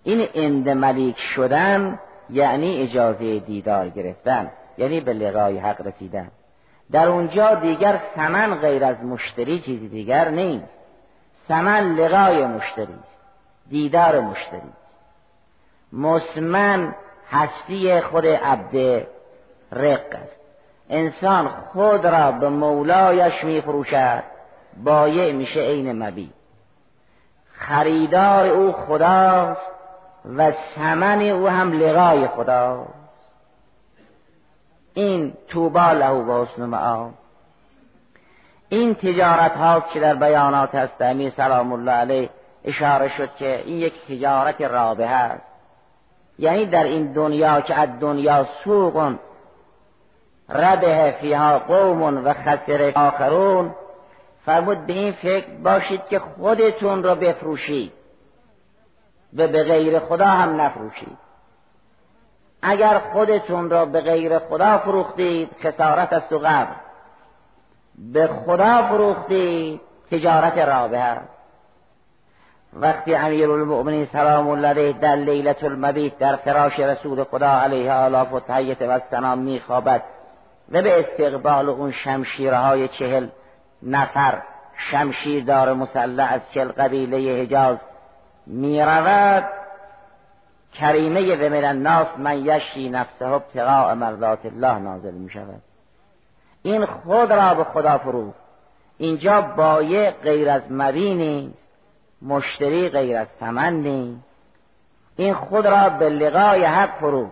این 0.03 0.21
عند 0.35 0.69
ملیک 0.69 1.17
شدن 1.17 1.99
یعنی 2.29 2.81
اجازه 2.81 3.39
دیدار 3.39 3.89
گرفتن 3.89 4.51
یعنی 4.77 5.01
به 5.01 5.13
لقای 5.13 5.57
حق 5.57 5.87
رسیدن. 5.87 6.31
در 6.91 7.07
اونجا 7.07 7.55
دیگر 7.55 8.01
سمن 8.15 8.55
غیر 8.55 8.83
از 8.85 9.03
مشتری 9.03 9.59
چیزی 9.59 9.87
دیگر 9.87 10.29
نیست. 10.29 10.77
سمن 11.47 11.95
لقای 11.95 12.45
مشتری 12.45 12.99
دیدار 13.69 14.19
مشتری 14.19 14.71
مسمن 15.93 16.95
هستی 17.31 18.01
خود 18.01 18.27
عبد 18.27 19.05
رق 19.71 20.15
است. 20.23 20.39
انسان 20.89 21.47
خود 21.47 22.05
را 22.05 22.31
به 22.31 22.49
مولایش 22.49 23.43
می 23.43 23.61
فروشد 23.61 24.23
بایع 24.83 25.33
میشه 25.33 25.59
عین 25.59 26.03
مبی. 26.03 26.31
خریدار 27.53 28.45
او 28.45 28.71
خداست 28.71 29.67
و 30.37 30.51
سمن 30.75 31.21
او 31.21 31.47
هم 31.47 31.71
لقای 31.71 32.27
خداست. 32.27 32.93
این 34.93 35.33
توبا 35.47 35.91
له 35.91 36.09
و 36.09 36.45
حسن 36.45 36.65
معاب 36.65 37.11
این 38.69 38.95
تجارت 38.95 39.55
هاست 39.55 39.89
که 39.89 39.99
در 39.99 40.15
بیانات 40.15 40.75
هست 40.75 41.01
امیر 41.01 41.29
سلام 41.29 41.73
الله 41.73 41.91
علیه 41.91 42.29
اشاره 42.65 43.09
شد 43.17 43.35
که 43.35 43.63
این 43.65 43.77
یک 43.77 43.93
تجارت 44.05 44.61
رابه 44.61 45.09
است. 45.09 45.52
یعنی 46.39 46.65
در 46.65 46.83
این 46.83 47.13
دنیا 47.13 47.61
که 47.61 47.75
از 47.75 47.89
دنیا 47.99 48.47
سوق 48.63 49.15
ربه 50.49 51.15
فیها 51.21 51.59
قوم 51.59 52.25
و 52.25 52.33
خسر 52.33 52.91
آخرون 52.95 53.75
فرمود 54.45 54.85
به 54.85 54.93
این 54.93 55.11
فکر 55.11 55.47
باشید 55.63 56.01
که 56.09 56.19
خودتون 56.19 57.03
را 57.03 57.15
بفروشید. 57.15 57.91
و 59.37 59.47
به 59.47 59.63
غیر 59.63 59.99
خدا 59.99 60.25
هم 60.25 60.61
نفروشید. 60.61 61.17
اگر 62.61 62.99
خودتون 62.99 63.69
را 63.69 63.85
به 63.85 64.01
غیر 64.01 64.39
خدا 64.39 64.77
فروختید 64.77 65.49
خسارت 65.63 66.13
است 66.13 66.31
و 66.31 66.39
قبر 66.39 66.75
به 67.97 68.27
خدا 68.27 68.87
فروختید 68.87 69.81
تجارت 70.11 70.57
رابه 70.57 70.99
است. 70.99 71.42
وقتی 72.75 73.15
امیر 73.15 73.51
المؤمنین 73.51 74.05
سلام 74.05 74.49
الله 74.49 74.93
در 74.93 75.15
لیلت 75.15 75.63
المبیت 75.63 76.17
در 76.17 76.35
فراش 76.35 76.79
رسول 76.79 77.23
خدا 77.23 77.49
علیه 77.49 77.93
آلاف 77.93 78.33
و 78.33 78.39
تحیت 78.39 78.81
و 78.81 78.99
سلام 79.11 79.37
میخوابد 79.37 80.03
و 80.71 80.81
به 80.81 80.99
استقبال 80.99 81.69
اون 81.69 81.91
شمشیرهای 81.91 82.87
چهل 82.87 83.27
نفر 83.83 84.41
شمشیردار 84.77 85.73
مسلح 85.73 86.33
از 86.33 86.41
چل 86.53 86.71
قبیله 86.71 87.43
حجاز 87.43 87.77
می‌رود. 88.47 89.43
کریمه 90.73 91.35
و 91.35 91.65
الناس 91.65 92.07
من 92.17 92.45
یشی 92.45 92.89
نفسه 92.89 93.27
ابتغاء 93.27 93.95
مرضات 93.95 94.45
الله 94.45 94.79
نازل 94.79 95.13
می 95.13 95.29
شود 95.29 95.61
این 96.63 96.85
خود 96.85 97.31
را 97.33 97.53
به 97.53 97.63
خدا 97.63 97.97
فرو 97.97 98.33
اینجا 98.97 99.41
بایع 99.41 100.11
غیر 100.11 100.49
از 100.49 100.61
مبی 100.71 101.53
مشتری 102.23 102.89
غیر 102.89 103.17
از 103.17 103.27
ثمن 103.39 103.83
این 105.15 105.33
خود 105.33 105.67
را 105.67 105.89
به 105.89 106.09
لقای 106.09 106.65
حق 106.65 106.99
فرو. 106.99 107.27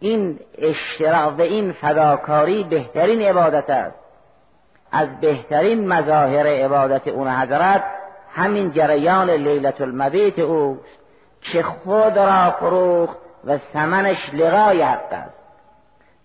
این 0.00 0.40
اشتراک 0.58 1.38
و 1.38 1.42
این 1.42 1.72
فداکاری 1.72 2.64
بهترین 2.64 3.22
عبادت 3.22 3.70
است. 3.70 3.98
از 4.92 5.20
بهترین 5.20 5.88
مظاهر 5.88 6.46
عبادت 6.46 7.08
اون 7.08 7.28
حضرت 7.28 7.84
همین 8.34 8.70
جریان 8.70 9.30
لیلت 9.30 9.80
المبیت 9.80 10.38
اوست 10.38 10.98
که 11.40 11.62
خود 11.62 12.18
را 12.18 12.50
فروخت 12.50 13.16
و 13.44 13.58
سمنش 13.72 14.34
لقای 14.34 14.82
حق 14.82 15.12
است. 15.12 15.34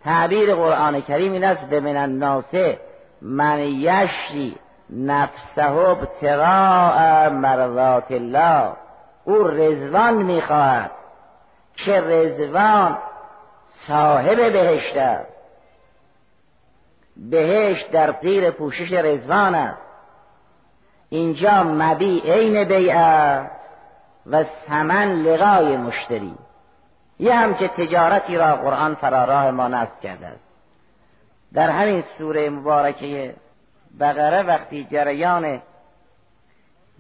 تعبیر 0.03 0.55
قرآن 0.55 1.01
کریم 1.01 1.32
این 1.32 1.43
است 1.43 1.62
به 1.62 1.79
من 1.79 1.97
الناس 1.97 2.55
من 3.21 3.60
یشی 3.60 4.55
نفسه 4.89 5.71
ابتغاء 5.71 7.30
مرضات 7.30 8.12
الله. 8.12 8.73
او 9.23 9.47
رزوان 9.47 10.13
می‌خواهد 10.13 10.91
که 11.75 12.02
رزوان 12.02 12.97
صاحب 13.88 14.54
بهشت 14.54 14.97
است. 14.97 15.30
بهشت 17.17 17.91
در 17.91 18.15
زیر 18.21 18.52
پوشش 18.52 18.91
رزوان 18.91 19.56
است. 19.56 19.82
اینجا 21.10 21.63
مبی 21.63 22.19
عین 22.19 22.63
بیع 22.63 22.97
است 22.97 23.69
و 24.25 24.43
سمن 24.67 25.13
لقای 25.13 25.78
مشتری. 25.78 26.36
یه 27.19 27.36
همچه 27.36 27.67
تجارتی 27.67 28.38
را 28.38 28.56
قرآن 28.56 28.95
فراراه 28.95 29.52
ما 29.52 29.67
نصب 29.67 29.99
کرده 29.99 30.28
است. 30.28 30.43
در 31.54 31.69
همین 31.69 32.04
سوره 32.17 32.49
مبارکه 32.49 33.36
بقره 33.99 34.43
وقتی 34.43 34.88
جریان 34.91 35.62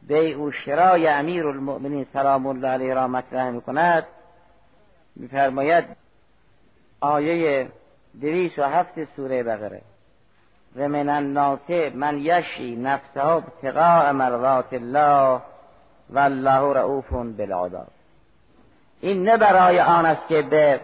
بیع 0.07 0.37
و 0.37 0.51
شرای 0.51 1.07
امیر 1.07 1.47
المؤمنین 1.47 2.05
سلام 2.13 2.47
الله 2.47 2.67
علیه 2.67 2.93
را 2.93 3.07
مطرح 3.07 3.49
می 3.49 3.61
کند 3.61 4.05
میفرماید 5.15 5.85
آیه 7.01 7.67
دویس 8.21 8.59
و 8.59 8.63
هفت 8.63 9.15
سوره 9.15 9.43
بقره. 9.43 9.81
و 10.75 10.87
من 10.87 11.09
الناس 11.09 11.69
من 11.93 12.17
یشی 12.17 12.75
نفسه 12.75 13.25
ابتغاء 13.25 14.11
مرضات 14.11 14.73
الله 14.73 15.41
والله 16.09 16.73
رؤوف 16.73 17.11
بالعباد 17.11 17.87
این 19.01 19.23
نه 19.23 19.37
برای 19.37 19.79
آن 19.79 20.05
است 20.05 20.27
که 20.27 20.41
به 20.41 20.81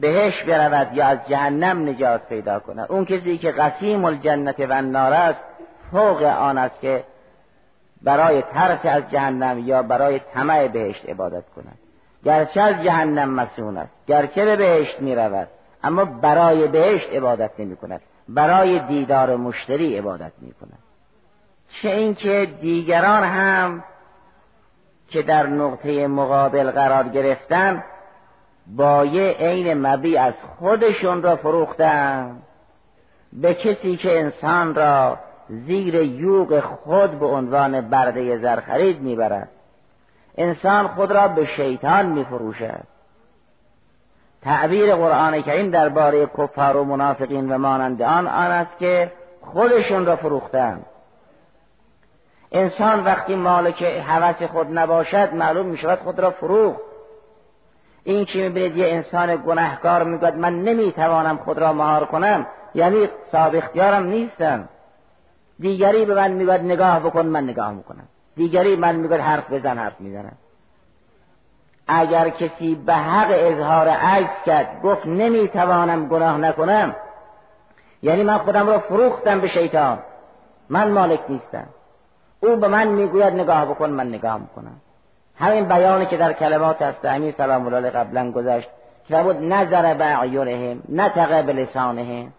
بهش 0.00 0.42
برود 0.42 0.96
یا 0.96 1.06
از 1.06 1.18
جهنم 1.28 1.88
نجات 1.88 2.28
پیدا 2.28 2.58
کند 2.58 2.92
اون 2.92 3.04
کسی 3.04 3.38
که 3.38 3.52
قسیم 3.52 4.04
الجنت 4.04 4.60
و 4.60 4.72
النار 4.72 5.12
است 5.12 5.40
فوق 5.90 6.22
آن 6.22 6.58
است 6.58 6.80
که 6.80 7.04
برای 8.02 8.42
ترس 8.42 8.86
از 8.86 9.10
جهنم 9.10 9.58
یا 9.58 9.82
برای 9.82 10.18
طمع 10.34 10.68
بهشت 10.68 11.08
عبادت 11.08 11.44
کند. 11.56 11.78
گرچه 12.24 12.60
از 12.60 12.82
جهنم 12.82 13.30
مسئول 13.30 13.78
است 13.78 13.92
گرچه 14.06 14.44
به 14.44 14.56
بهشت 14.56 15.00
می 15.00 15.14
رود 15.14 15.48
اما 15.84 16.04
برای 16.04 16.68
بهشت 16.68 17.12
عبادت 17.12 17.50
نمی 17.58 17.76
کند 17.76 18.00
برای 18.28 18.78
دیدار 18.78 19.36
مشتری 19.36 19.98
عبادت 19.98 20.32
می 20.38 20.52
کند 20.52 20.78
چه 21.82 21.88
اینکه 21.88 22.48
دیگران 22.60 23.22
هم 23.22 23.84
که 25.08 25.22
در 25.22 25.46
نقطه 25.46 26.06
مقابل 26.06 26.70
قرار 26.70 27.08
گرفتن 27.08 27.84
بایه 28.76 29.32
عین 29.32 29.86
مبی 29.86 30.16
از 30.16 30.34
خودشون 30.58 31.22
را 31.22 31.36
فروختن 31.36 32.36
به 33.32 33.54
کسی 33.54 33.96
که 33.96 34.20
انسان 34.20 34.74
را 34.74 35.18
زیر 35.48 35.94
یوغ 35.94 36.60
خود 36.60 37.18
به 37.18 37.26
عنوان 37.26 37.80
برده 37.80 38.38
زر 38.38 38.60
خرید 38.60 39.00
می‌برد. 39.00 39.48
انسان 40.36 40.88
خود 40.88 41.12
را 41.12 41.28
به 41.28 41.44
شیطان 41.44 42.06
میفروشد. 42.06 42.84
تعبیر 44.42 44.94
قرآن 44.94 45.42
کریم 45.42 45.70
درباره 45.70 46.26
کفار 46.26 46.76
و 46.76 46.84
منافقین 46.84 47.52
و 47.52 47.58
مانند 47.58 48.02
آن 48.02 48.26
آن 48.26 48.50
است 48.50 48.78
که 48.78 49.12
خودشون 49.40 50.06
را 50.06 50.16
فروختند 50.16 50.86
انسان 52.52 53.04
وقتی 53.04 53.34
مالک 53.34 53.82
حوث 53.82 54.42
خود 54.42 54.78
نباشد 54.78 55.34
معلوم 55.34 55.66
می 55.66 55.78
شود 55.78 55.98
خود 55.98 56.20
را 56.20 56.30
فروخت. 56.30 56.87
این 58.08 58.24
که 58.24 58.38
می‌بینید 58.38 58.76
یه 58.76 58.86
انسان 58.88 59.36
گناهکار 59.36 60.04
می‌گوید 60.04 60.34
من 60.34 60.62
نمی‌توانم 60.62 61.36
خود 61.36 61.58
را 61.58 61.72
مهار 61.72 62.04
کنم 62.04 62.46
یعنی 62.74 63.08
صاحب 63.32 63.54
اختیارم 63.54 64.04
نیستم. 64.04 64.68
دیگری 65.58 66.04
به 66.04 66.14
من 66.14 66.30
می‌گوید 66.30 66.60
نگاه 66.60 67.00
بکن 67.00 67.26
من 67.26 67.44
نگاه 67.44 67.72
می‌کنم. 67.72 68.08
دیگری 68.36 68.76
من 68.76 68.94
می‌گوید 68.94 69.20
حرف 69.20 69.52
بزن 69.52 69.78
حرف 69.78 70.00
می‌زنم. 70.00 70.36
اگر 71.86 72.28
کسی 72.28 72.74
به 72.74 72.94
حق 72.94 73.28
اظهار 73.30 73.88
عجز 73.88 74.42
کرد 74.46 74.82
گفت 74.82 75.06
نمی‌توانم 75.06 76.08
گناه 76.08 76.38
نکنم 76.38 76.96
یعنی 78.02 78.22
من 78.22 78.38
خودم 78.38 78.66
را 78.66 78.78
فروختم 78.78 79.40
به 79.40 79.48
شیطان 79.48 79.98
من 80.68 80.90
مالک 80.90 81.20
نیستم. 81.28 81.66
او 82.42 82.56
به 82.56 82.68
من 82.68 82.88
می‌گوید 82.88 83.34
نگاه 83.34 83.64
بکن 83.64 83.90
من 83.90 84.08
نگاه 84.08 84.38
می‌کنم. 84.38 84.80
همین 85.40 85.68
بیانی 85.68 86.06
که 86.06 86.16
در 86.16 86.32
کلمات 86.32 86.82
است 86.82 87.04
امیر 87.04 87.34
سلام 87.36 87.74
الله 87.74 87.90
قبلا 87.90 88.32
گذشت 88.32 88.68
که 89.08 89.22
بود 89.22 89.36
نظر 89.36 89.94
به 89.94 90.18
اعیونهم 90.18 90.82
نطق 90.88 91.44
به 91.44 91.52
لسانهم. 91.52 92.32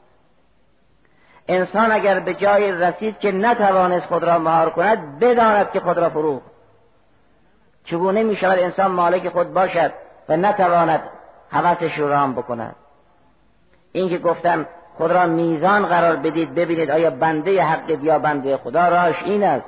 انسان 1.48 1.92
اگر 1.92 2.20
به 2.20 2.34
جای 2.34 2.72
رسید 2.72 3.20
که 3.20 3.32
نتوانست 3.32 4.06
خود 4.06 4.24
را 4.24 4.40
مهار 4.40 4.70
کند 4.70 5.20
بداند 5.20 5.72
که 5.72 5.80
خود 5.80 5.98
را 5.98 6.10
فروخت. 6.10 6.46
چگونه 7.86 8.24
می 8.24 8.36
شود 8.36 8.60
انسان 8.60 8.92
مالک 8.92 9.30
خود 9.30 9.54
باشد 9.54 9.92
و 10.30 10.38
نتواند 10.38 11.02
حوثش 11.52 11.98
رو 11.98 12.10
رام 12.10 12.34
بکند؟ 12.34 12.76
این 13.92 14.10
که 14.10 14.18
گفتم 14.18 14.66
خود 14.98 15.12
را 15.12 15.26
میزان 15.26 15.86
قرار 15.86 16.16
بدید 16.16 16.56
ببینید 16.56 16.92
آیا 16.92 17.10
بنده 17.10 17.64
حق 17.64 18.04
یا 18.04 18.20
بنده 18.20 18.58
خدا؟ 18.58 18.90
راش 18.90 19.24
این 19.24 19.44
است. 19.44 19.66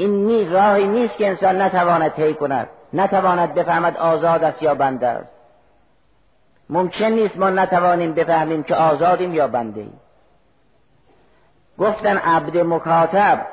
این 0.00 0.26
نیز 0.26 0.52
راهی 0.52 0.86
نیست 0.86 1.16
که 1.16 1.28
انسان 1.28 1.62
نتواند 1.62 2.10
طی 2.10 2.34
کند 2.34 2.68
نتواند 2.92 3.54
بفهمد 3.54 3.96
آزاد 3.96 4.44
است 4.44 4.62
یا 4.62 4.74
بنده 4.74 5.06
است. 5.06 5.32
ممکن 6.70 7.04
نیست 7.04 7.36
ما 7.36 7.50
نتوانیم 7.50 8.14
بفهمیم 8.14 8.62
که 8.62 8.74
آزادیم 8.74 9.34
یا 9.34 9.48
بنده 9.48 9.80
ایم. 9.80 10.00
گفتن 11.78 12.16
عبد 12.16 12.56
مکاتب 12.56 13.46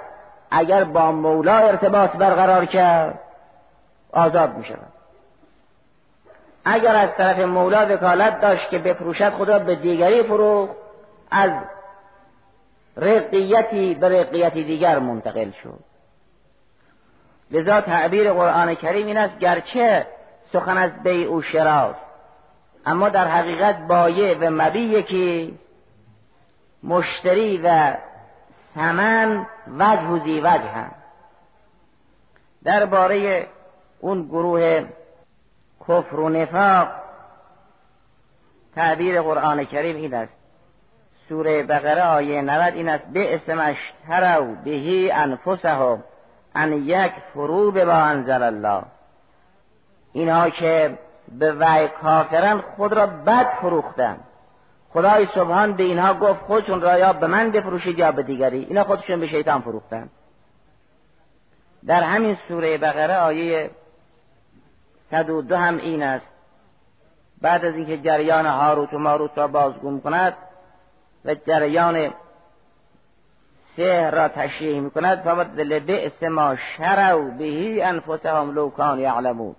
اگر 0.52 0.84
با 0.84 1.12
مولا 1.12 1.58
ارتباط 1.58 2.12
برقرار 2.12 2.66
کرد 2.66 3.20
آزاد 4.14 4.58
می 4.58 4.66
شود 4.66 4.94
اگر 6.66 6.96
از 6.96 7.10
طرف 7.18 7.40
مولا 7.40 7.94
وکالت 7.94 8.42
داشت 8.42 8.70
که 8.70 8.80
بفروشد 8.80 9.30
خدا 9.30 9.60
به 9.60 9.76
دیگری 9.76 10.24
فروخت 10.24 10.74
از 11.32 11.52
رقیتی 12.98 13.94
به 13.94 14.22
رقیتی 14.22 14.64
دیگر 14.64 15.00
منتقل 15.00 15.52
شد. 15.52 15.97
لذا 17.52 17.82
تعبیر 17.82 18.34
قرآن 18.34 18.76
کریم 18.76 19.08
این 19.08 19.18
است 19.18 19.40
گرچه 19.40 20.08
سخن 20.54 20.78
از 20.78 21.04
بیع 21.04 21.28
او 21.28 21.42
شراست. 21.42 22.06
اما 22.86 23.10
در 23.10 23.28
حقیقت 23.28 23.88
بایع 23.88 24.38
و 24.38 24.50
مبی 24.50 24.80
یکی 24.80 25.60
مشتری 26.84 27.58
و 27.64 27.96
سمن 28.76 29.46
وجه 29.78 30.08
و 30.08 30.24
زی 30.24 30.40
وجه 30.40 30.68
هم. 30.68 30.92
درباره 32.64 33.48
اون 34.00 34.28
گروه 34.28 34.86
کفر 35.82 36.16
و 36.16 36.30
نفاق 36.30 36.88
تعبیر 38.76 39.22
قرآن 39.22 39.66
کریم 39.66 39.96
این 39.96 40.14
است. 40.14 40.34
سوره 41.30 41.64
بقره 41.64 42.04
آیه 42.04 42.42
90 42.42 42.74
این 42.74 42.90
است 42.90 43.06
به 43.06 43.36
اسم 43.36 43.60
اشترو 43.60 44.56
بهی 44.56 45.12
انفسهم 45.12 46.04
ان 46.58 46.74
یک 46.74 47.12
فرو 47.34 47.72
به 47.72 47.86
با 47.86 47.94
انزل 47.94 48.44
الله. 48.44 48.84
اینها 50.14 50.50
که 50.50 51.00
به 51.40 51.54
وعی 51.54 51.88
کافرن 51.88 52.62
خود 52.62 52.94
را 52.94 53.08
بد 53.08 53.48
فروختن. 53.62 54.18
خدای 54.94 55.28
سبحان 55.36 55.74
به 55.74 55.84
اینها 55.84 56.14
گفت 56.14 56.40
خودشون 56.40 56.82
را 56.82 57.00
یا 57.00 57.14
به 57.14 57.28
من 57.28 57.52
بفروشید 57.52 58.00
یا 58.00 58.12
به 58.12 58.24
دیگری. 58.24 58.64
اینا 58.64 58.84
خودشون 58.84 59.20
به 59.20 59.28
شیطان 59.28 59.62
فروختن. 59.62 60.10
در 61.86 62.04
همین 62.04 62.38
سوره 62.48 62.78
بقره 62.78 63.18
آیه 63.18 63.70
102 65.12 65.56
هم 65.56 65.78
این 65.78 66.04
است. 66.04 66.26
بعد 67.42 67.66
از 67.66 67.76
اینکه 67.76 67.98
جریان 67.98 68.46
هاروت 68.46 68.94
و 68.94 69.00
ماروت 69.00 69.38
را 69.38 69.48
بازگو 69.48 70.00
کند 70.00 70.34
و 71.26 71.36
جریان 71.36 72.14
سحر 73.78 74.12
را 74.12 74.28
تشریح 74.28 74.80
می 74.80 74.92
کند 74.92 75.22
فقط 75.22 75.48
لبئس 75.56 76.24
ما 76.24 76.56
شرو 76.56 77.32
بهی 77.32 77.82
انفسهم 77.82 78.52
لو 78.52 78.70
کان 78.70 79.00
یعلمون. 79.00 79.56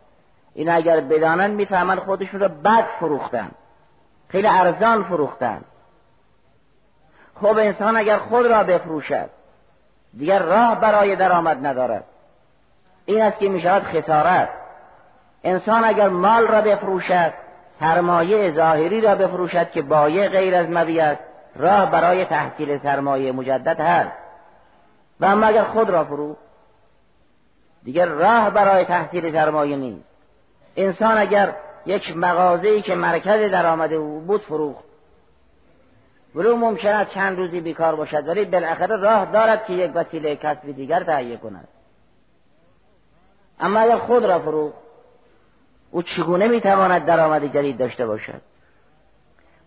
این 0.54 0.68
اگر 0.68 1.00
بدانند 1.00 1.54
می‌فهمند 1.54 1.98
خودشون 1.98 2.40
را 2.40 2.48
بد 2.48 2.85
فروختن 3.00 3.50
خیلی 4.28 4.48
ارزان 4.48 5.04
فروختن 5.04 5.61
خب 7.35 7.57
انسان 7.59 7.96
اگر 7.96 8.18
خود 8.18 8.46
را 8.46 8.64
بفروشد 8.64 9.31
دیگر 10.18 10.38
راه 10.38 10.81
برای 10.81 11.16
درآمد 11.16 11.66
ندارد. 11.66 12.04
این 13.07 13.22
است 13.22 13.38
که 13.38 13.48
می 13.48 13.61
شود 13.61 13.83
خسارت. 13.83 14.48
انسان 15.44 15.85
اگر 15.85 16.09
مال 16.09 16.46
را 16.46 16.61
بفروشد 16.61 17.33
سرمایه 17.81 18.52
ظاهری 18.52 19.00
را 19.00 19.14
بفروشد 19.14 19.70
که 19.70 19.83
بایه 19.83 20.28
غیر 20.28 20.54
از 20.54 20.66
مبی 20.70 21.00
است 21.00 21.27
راه 21.59 21.90
برای 21.90 22.25
تحصیل 22.25 22.79
سرمایه 22.79 23.33
مجدد 23.33 23.81
هست. 23.81 24.12
و 25.21 25.25
اما 25.25 25.47
اگر 25.47 25.64
خود 25.64 25.90
را 25.90 26.05
فرو 26.05 26.37
دیگر 27.85 28.07
راه 28.07 28.51
برای 28.51 28.85
تحصیل 28.85 29.33
سرمایه 29.33 29.77
نیست. 29.77 30.05
انسان 30.77 31.18
اگر 31.18 31.55
یک 31.87 32.16
مغازه‌ای 32.16 32.83
که 32.83 32.94
مرکز 32.94 33.51
درآمد 33.51 33.92
او 33.92 34.21
بود 34.21 34.42
فروخت. 34.42 34.85
ولو 36.35 36.57
ممکن 36.57 36.88
است 36.88 37.11
چند 37.11 37.37
روزی 37.37 37.61
بیکار 37.61 37.94
باشد 37.94 38.29
ولی 38.29 38.44
بالاخره 38.44 38.97
راه 38.97 39.25
دارد 39.25 39.64
که 39.64 39.73
یک 39.73 39.92
وسیله 39.94 40.37
کسب 40.37 40.73
دیگر 40.73 41.05
تهیه 41.05 41.37
کند. 41.37 41.68
اما 43.61 43.81
اگر 43.81 43.99
خود 43.99 44.25
را 44.25 44.38
فروخت 44.38 44.77
او 45.90 46.03
چگونه 46.03 46.49
می‌تواند 46.49 47.05
درآمد 47.05 47.44
جدید 47.44 47.79
داشته 47.79 48.07
باشد؟ 48.07 48.40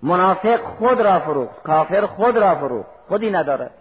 منافق 0.04 0.62
خود 0.64 1.02
را 1.02 1.20
فروخت 1.20 1.64
کافر 1.64 2.06
خود 2.06 2.38
را 2.38 2.56
فروخت 2.56 2.90
خودی 3.08 3.32
ندارد 3.32 3.72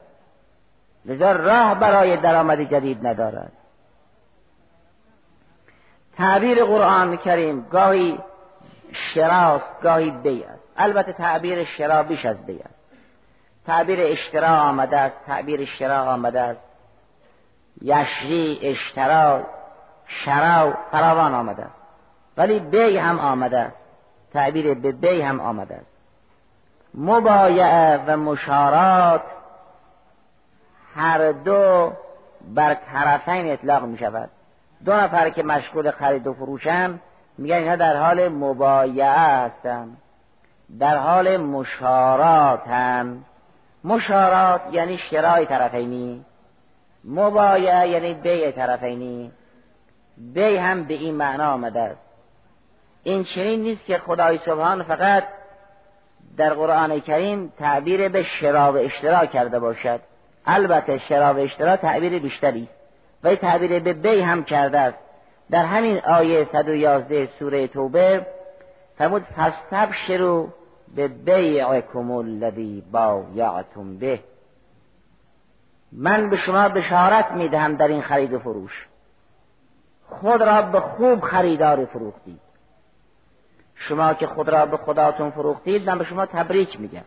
لذا 1.04 1.32
راه 1.32 1.74
برای 1.74 2.16
درآمد 2.16 2.60
جدید 2.60 3.06
ندارد 3.06 3.52
تعبیر 6.16 6.64
قرآن 6.64 7.16
کریم 7.16 7.60
گاهی 7.60 8.18
شراست 8.92 9.80
گاهی 9.82 10.10
بی 10.10 10.44
است. 10.44 10.62
البته 10.76 11.12
تعبیر 11.12 11.64
شرا 11.64 12.02
بیش 12.02 12.24
از 12.26 12.46
بی 12.46 12.58
است. 12.58 12.74
تعبیر 13.66 13.98
اشترا 14.02 14.48
آمده 14.48 14.98
است 14.98 15.16
تعبیر 15.26 15.64
شرا 15.64 16.02
آمده 16.02 16.40
است. 16.40 16.62
یشری 17.82 18.60
اشترا 18.62 19.46
شرا 20.06 20.74
فراوان 20.92 21.34
آمده 21.34 21.62
است. 21.62 21.74
ولی 22.36 22.60
بی 22.60 22.96
هم 22.96 23.18
آمده 23.18 23.58
است. 23.58 23.76
تعبیر 24.32 24.74
به 24.74 24.92
بی 24.92 25.20
هم 25.20 25.40
آمده 25.40 25.74
است. 25.74 25.89
مبایعه 26.94 28.04
و 28.06 28.16
مشارات 28.16 29.22
هر 30.94 31.32
دو 31.32 31.92
بر 32.54 32.74
طرفین 32.74 33.52
اطلاق 33.52 33.84
می 33.84 33.98
شود. 33.98 34.30
دو 34.84 34.92
نفر 34.92 35.30
که 35.30 35.42
مشغول 35.42 35.90
خرید 35.90 36.26
و 36.26 36.34
فروشن 36.34 37.00
میگن 37.38 37.56
اینا 37.56 37.76
در 37.76 37.96
حال 37.96 38.28
مبایعه 38.28 39.10
هستن. 39.10 39.96
در 40.78 40.96
حال 40.96 41.36
مشاراتن. 41.36 43.24
مشارات 43.84 44.60
یعنی 44.72 44.98
شرای 44.98 45.46
طرفینی. 45.46 46.24
مبایعه 47.04 47.88
یعنی 47.88 48.14
بیع 48.14 48.50
طرفینی. 48.50 49.32
بی 50.16 50.56
هم 50.56 50.84
به 50.84 50.94
این 50.94 51.14
معنا 51.14 51.52
آمده 51.52 51.80
است. 51.80 52.00
این 53.02 53.24
چنین 53.24 53.62
نیست 53.62 53.84
که 53.84 53.98
خدای 53.98 54.38
سبحان 54.38 54.82
فقط 54.82 55.24
در 56.36 56.54
قرآن 56.54 57.00
کریم 57.00 57.52
تعبیر 57.58 58.08
به 58.08 58.22
شراب 58.22 58.76
اشترا 58.76 59.26
کرده 59.26 59.58
باشد. 59.58 60.00
البته 60.46 60.98
شراب 60.98 61.38
اشترا 61.38 61.76
تعبیر 61.76 62.18
بیشتری. 62.18 62.62
است 62.62 62.80
و 63.24 63.34
تعبیر 63.34 63.80
به 63.80 63.92
بی 63.92 64.20
هم 64.20 64.44
کرده 64.44 64.78
است. 64.78 64.98
در 65.50 65.64
همین 65.64 65.98
آیه 65.98 66.44
111 66.44 67.28
سوره 67.38 67.68
توبه 67.68 68.26
فرمود 68.98 69.22
فستبشروا 69.22 70.46
به 70.94 71.08
بیعکم 71.08 72.10
الذی 72.10 72.82
بایعتم 72.92 73.98
به. 73.98 74.20
من 75.92 76.30
به 76.30 76.36
شما 76.36 76.68
بشارت 76.68 77.32
می‌دهم 77.32 77.76
در 77.76 77.88
این 77.88 78.02
خرید 78.02 78.32
و 78.32 78.38
فروش. 78.38 78.86
خود 80.08 80.42
را 80.42 80.62
به 80.62 80.80
خوب 80.80 81.20
خریدار 81.20 81.84
فروختید. 81.84 82.49
شما 83.80 84.14
که 84.14 84.26
خود 84.26 84.48
را 84.48 84.66
به 84.66 84.76
خداتون 84.76 85.30
فروختید 85.30 85.90
من 85.90 85.98
به 85.98 86.04
شما 86.04 86.26
تبریک 86.26 86.80
میگم. 86.80 87.04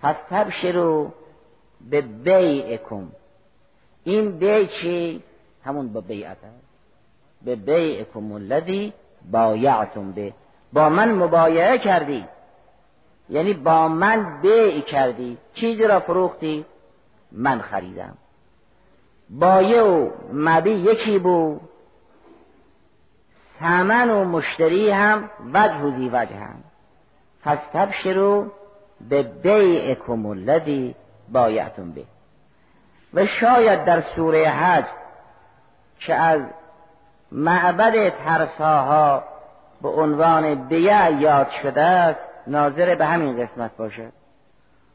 پس 0.00 0.16
تبشرو 0.30 1.12
به 1.90 2.00
بیعکم. 2.00 3.08
این 4.04 4.38
بی 4.38 4.66
چی؟ 4.66 5.22
همون 5.64 5.92
با 5.92 6.00
بیعت 6.00 6.36
به 7.42 7.56
بیعکم 7.56 8.32
الذی 8.32 8.92
بایعتم 9.30 10.12
به. 10.12 10.32
با 10.72 10.88
من 10.88 11.12
مبایعه 11.12 11.78
کردی. 11.78 12.24
یعنی 13.28 13.52
با 13.52 13.88
من 13.88 14.40
بیع 14.40 14.80
کردی. 14.80 15.38
چیزی 15.54 15.86
را 15.86 16.00
فروختی؟ 16.00 16.64
من 17.32 17.60
خریدم. 17.60 18.16
بایع 19.30 19.82
و 19.82 20.10
مبی 20.32 20.70
یکی 20.70 21.18
بود 21.18 21.60
ثمن 23.62 24.10
و 24.10 24.24
مشتری 24.24 24.90
هم 24.90 25.30
وجه 25.54 25.74
و 25.74 26.16
وجه 26.16 26.36
هم. 26.36 26.64
پس 27.44 27.58
تبشرو 27.72 28.50
به 29.08 29.22
بیعکم 29.22 30.26
الذی 30.26 30.94
بایعتم 31.32 31.90
به. 31.90 32.04
و 33.14 33.26
شاید 33.26 33.84
در 33.84 34.00
سوره 34.00 34.48
حج 34.48 34.84
که 35.98 36.14
از 36.14 36.40
معبد 37.32 38.08
ترساها 38.08 39.24
به 39.82 39.88
عنوان 39.88 40.54
بیع 40.54 41.10
یاد 41.10 41.50
شده 41.62 41.82
است 41.82 42.20
ناظر 42.46 42.94
به 42.94 43.06
همین 43.06 43.46
قسمت 43.46 43.76
باشد 43.76 44.12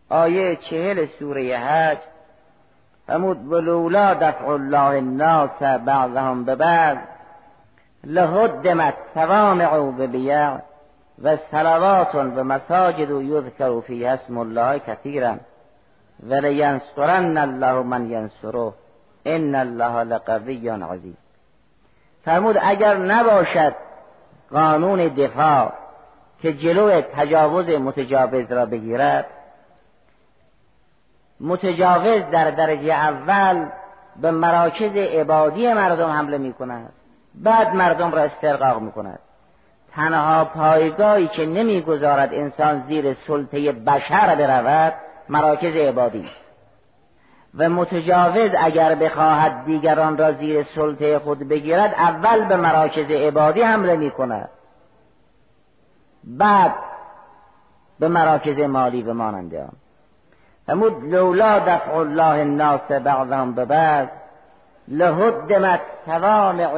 آیه 0.10 0.56
چهل 0.56 1.06
سوره 1.20 1.58
حج 1.58 1.98
فرمود 3.08 3.52
ولولا 3.52 4.14
دفع 4.14 4.48
الله 4.48 4.80
الناس 4.80 5.62
بعضهم 5.62 6.44
به 6.46 6.56
بعض 6.56 6.98
لهدمت 8.08 8.94
صوامع 9.14 9.92
به 9.92 10.08
بیع 10.08 10.58
و 11.22 11.38
صلوات 11.52 12.16
و 12.16 12.44
مساجد 12.44 13.10
یذکر 13.10 13.80
فی 13.80 14.06
اسم 14.06 14.38
الله 14.38 14.80
کثیرا. 14.80 15.36
و 16.30 16.34
لینصرن 16.34 17.38
الله 17.38 17.84
من 17.84 18.10
ینصره. 18.10 18.74
ان 19.26 19.56
الله 19.56 20.04
لقوی 20.04 20.70
عزیز. 20.70 21.16
فرمود 22.26 22.58
اگر 22.62 22.98
نباشد 22.98 23.76
قانون 24.52 25.08
دفاع 25.08 25.74
که 26.42 26.54
جلو 26.54 27.02
تجاوز 27.02 27.70
متجاوز 27.70 28.52
را 28.52 28.66
بگیرد 28.66 29.26
متجاوز 31.40 32.22
در 32.32 32.52
درجه 32.52 32.94
اول 32.94 33.70
به 34.22 34.32
مراکز 34.32 34.96
عبادی 34.96 35.74
مردم 35.74 36.10
حمله 36.10 36.38
می 36.38 36.54
کند 36.54 36.94
بعد 37.44 37.76
مردم 37.76 38.12
را 38.12 38.22
استرقاق 38.22 38.82
می 38.82 38.92
کند 38.92 39.20
تنها 39.92 40.46
پایگاهی 40.46 41.28
که 41.28 41.46
نمی‌گذارد 41.46 42.34
انسان 42.34 42.82
زیر 42.82 43.14
سلطه 43.14 43.72
بشر 43.72 44.36
برود 44.36 44.94
مراکز 45.30 45.76
عبادی. 45.76 46.30
و 47.58 47.70
متجاوز 47.70 48.52
اگر 48.60 48.96
بخواهد 48.96 49.66
دیگران 49.66 50.18
را 50.18 50.32
زیر 50.32 50.64
سلطه 50.64 51.20
خود 51.20 51.40
بگیرد 51.40 51.94
اول 51.94 52.46
به 52.46 52.56
مراکز 52.56 53.12
عبادی 53.12 53.62
حمله 53.62 53.96
می 53.96 54.12
کند 54.12 54.50
بعد 56.24 56.76
به 58.00 58.08
مراکز 58.08 58.60
مالی 58.60 59.04
و 59.04 59.14
ماننده 59.14 59.62
آن 59.62 59.72
فرمود 60.68 61.04
لولا 61.04 61.60
دفع 61.60 61.96
الله 61.96 62.40
الناس 62.40 62.82
بعضهم 62.82 63.54
به 63.54 63.66
بعض 63.66 64.08
لهدمت 64.88 65.82
صوامع 66.06 66.74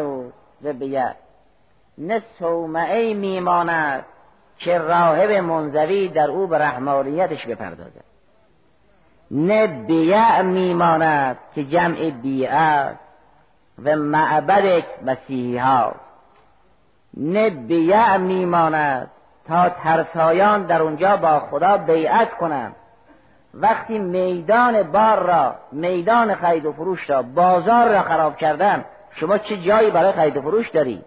و 0.64 0.74
بیت 0.74 1.16
نه 1.98 2.22
صومعه 2.40 3.14
میماند 3.14 4.06
که 4.58 4.78
راهب 4.78 5.32
منزوی 5.32 6.08
در 6.08 6.32
او 6.32 6.48
به 6.48 6.58
رحمانیتش 6.58 7.46
بپردازد. 7.46 8.04
نه 9.32 9.68
بیع 9.68 10.42
میماند 10.42 11.38
که 11.56 11.64
جمع 11.64 12.10
بیع 12.10 12.92
و 13.84 13.96
معبد 13.96 14.84
مسیحی 15.06 15.58
هاست 15.58 16.00
نه 17.18 17.50
بیع 17.50 18.18
میماند 18.18 19.12
تا 19.48 19.70
ترسایان 19.70 20.66
در 20.66 20.82
اونجا 20.82 21.18
با 21.18 21.40
خدا 21.40 21.78
بیعت 21.78 22.38
کنند. 22.38 22.76
وقتی 23.54 24.00
میدان 24.00 24.84
بار 24.84 25.20
را 25.20 25.56
میدان 25.72 26.36
خرید 26.36 26.66
و 26.66 26.72
فروش 26.72 27.10
را 27.10 27.22
بازار 27.22 27.90
را 27.90 28.02
خراب 28.02 28.38
کردن 28.38 28.86
شما 29.20 29.38
چه 29.38 29.58
جایی 29.58 29.92
برای 29.92 30.12
خرید 30.12 30.40
فروش 30.40 30.70
داری؟ 30.70 31.02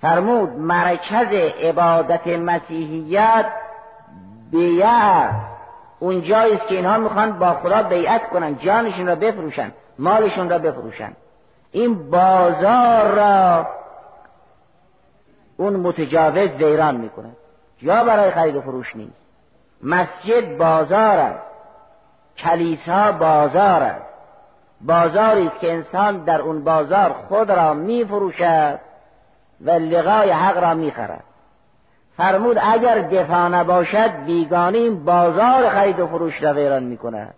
فرمود 0.00 0.50
مرکز 0.50 1.32
عبادت 1.62 2.26
مسیحیت 2.26 3.46
بیعت. 4.50 5.34
اون 5.98 6.22
جایی 6.22 6.54
است 6.54 6.66
که 6.66 6.74
اینها 6.74 6.98
می‌خوان 6.98 7.38
با 7.38 7.54
خدا 7.54 7.82
بیعت 7.82 8.28
کنن 8.28 8.58
جانشون 8.58 9.06
را 9.06 9.14
بفروشن 9.14 9.72
مالشون 9.98 10.50
را 10.50 10.58
بفروشن. 10.58 11.12
این 11.72 12.10
بازار 12.10 13.06
را 13.06 13.66
اون 15.56 15.76
متجاوز 15.76 16.50
ویران 16.50 16.96
می‌کنه. 16.96 17.30
جا 17.78 18.04
برای 18.04 18.30
خرید 18.30 18.56
و 18.56 18.60
فروش 18.60 18.96
نیست. 18.96 19.24
مسجد 19.82 20.56
بازار 20.58 21.18
است. 21.18 21.44
کلیسا 22.36 23.12
بازار 23.12 23.82
است. 23.82 24.03
بازاری 24.86 25.46
است 25.46 25.60
که 25.60 25.72
انسان 25.72 26.24
در 26.24 26.40
اون 26.40 26.64
بازار 26.64 27.12
خود 27.12 27.50
را 27.50 27.74
میفروشد 27.74 28.80
و 29.60 29.70
لقای 29.70 30.30
حق 30.30 30.58
را 30.58 30.74
می‌خرد. 30.74 31.24
فرمود 32.16 32.58
اگر 32.62 32.98
دفاع 32.98 33.48
نباشد 33.48 34.24
بیگانی 34.26 34.90
بازار 34.90 35.68
خرید 35.68 36.00
و 36.00 36.06
فروش 36.06 36.42
را 36.42 36.54
ویران 36.54 36.82
می‌کند. 36.82 37.34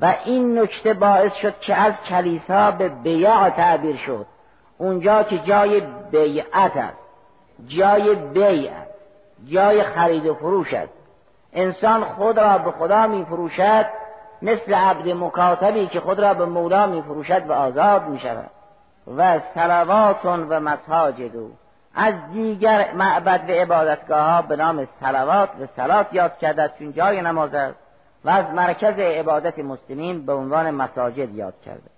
و 0.00 0.14
این 0.24 0.58
نکته 0.58 0.94
باعث 0.94 1.32
شد 1.32 1.60
که 1.60 1.74
از 1.74 1.92
کلیسا 2.08 2.70
به 2.70 2.88
بیع 2.88 3.50
تعبیر 3.50 3.96
شد. 3.96 4.26
اونجا 4.78 5.22
که 5.22 5.38
جای 5.38 5.82
بیعت 6.10 6.76
است 6.76 6.98
جای 7.66 8.14
بیع 8.14 8.70
جای 9.48 9.82
خرید 9.82 10.26
و 10.26 10.34
فروش 10.34 10.74
است. 10.74 10.92
انسان 11.52 12.04
خود 12.04 12.38
را 12.38 12.58
به 12.58 12.70
خدا 12.70 13.06
می 13.06 13.24
فروشد 13.24 13.86
مثل 14.42 14.74
عبد 14.74 15.08
مکاتبی 15.08 15.86
که 15.86 16.00
خود 16.00 16.20
را 16.20 16.34
به 16.34 16.44
مولا 16.44 16.86
می 16.86 17.02
فروشد 17.02 17.46
و 17.48 17.52
آزاد 17.52 18.08
می 18.08 18.18
شود 18.18 18.50
و 19.16 19.40
سلوات 19.54 20.24
و 20.24 20.60
مساجد 20.60 21.32
از 21.94 22.14
دیگر 22.32 22.92
معبد 22.94 23.50
و 23.50 23.52
عبادتگاه 23.52 24.20
ها 24.20 24.42
به 24.42 24.56
نام 24.56 24.88
سلوات 25.00 25.48
و 25.60 25.66
سلات 25.76 26.14
یاد 26.14 26.38
کرده 26.38 26.70
چون 26.78 26.92
جای 26.92 27.22
نماز 27.22 27.54
است. 27.54 27.76
و 28.24 28.30
از 28.30 28.44
مرکز 28.54 28.98
عبادت 28.98 29.58
مسلمین 29.58 30.26
به 30.26 30.32
عنوان 30.32 30.70
مساجد 30.70 31.34
یاد 31.34 31.54
کرده 31.64 31.90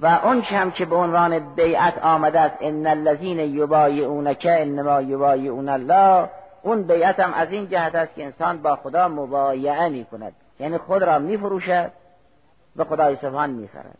و 0.00 0.06
اون 0.06 0.40
هم 0.40 0.70
که 0.70 0.86
به 0.86 0.96
عنوان 0.96 1.54
بیعت 1.54 1.98
آمده 1.98 2.40
است 2.40 2.56
ان 2.60 2.86
الذین 2.86 3.38
یبایعونک 3.38 4.46
انما 4.50 5.00
یبایعون 5.00 5.68
الله. 5.68 6.28
اون 6.62 6.82
بیعت 6.82 7.20
هم 7.20 7.34
از 7.34 7.50
این 7.50 7.68
جهت 7.68 7.94
است 7.94 8.14
که 8.14 8.24
انسان 8.24 8.62
با 8.62 8.76
خدا 8.76 9.08
مبایعه 9.08 9.88
می 9.88 10.04
کند 10.04 10.32
یعنی 10.58 10.78
خود 10.78 11.02
را 11.02 11.18
می 11.18 11.36
فروشد 11.36 11.92
به 12.76 12.84
خدای 12.84 13.16
سبحان 13.16 13.50
می 13.50 13.68
خرد 13.68 13.98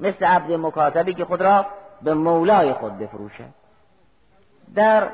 مثل 0.00 0.24
عبد 0.24 0.52
مکاتبی 0.52 1.14
که 1.14 1.24
خود 1.24 1.42
را 1.42 1.66
به 2.02 2.14
مولای 2.14 2.72
خود 2.72 2.98
بفروشد. 2.98 3.58
در 4.74 5.08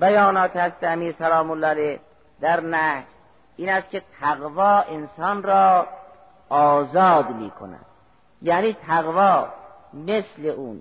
بیانات 0.00 0.56
هست 0.56 0.84
امیر 0.84 1.14
سلام 1.18 1.50
الله 1.50 1.66
علیه 1.66 2.00
در 2.40 2.60
نه 2.60 3.04
این 3.56 3.68
است 3.68 3.90
که 3.90 4.02
تقوا 4.20 4.80
انسان 4.80 5.42
را 5.42 5.86
آزاد 6.48 7.30
می 7.30 7.50
کند 7.50 7.86
یعنی 8.42 8.76
تقوا 8.86 9.48
مثل 9.94 10.46
اون 10.56 10.80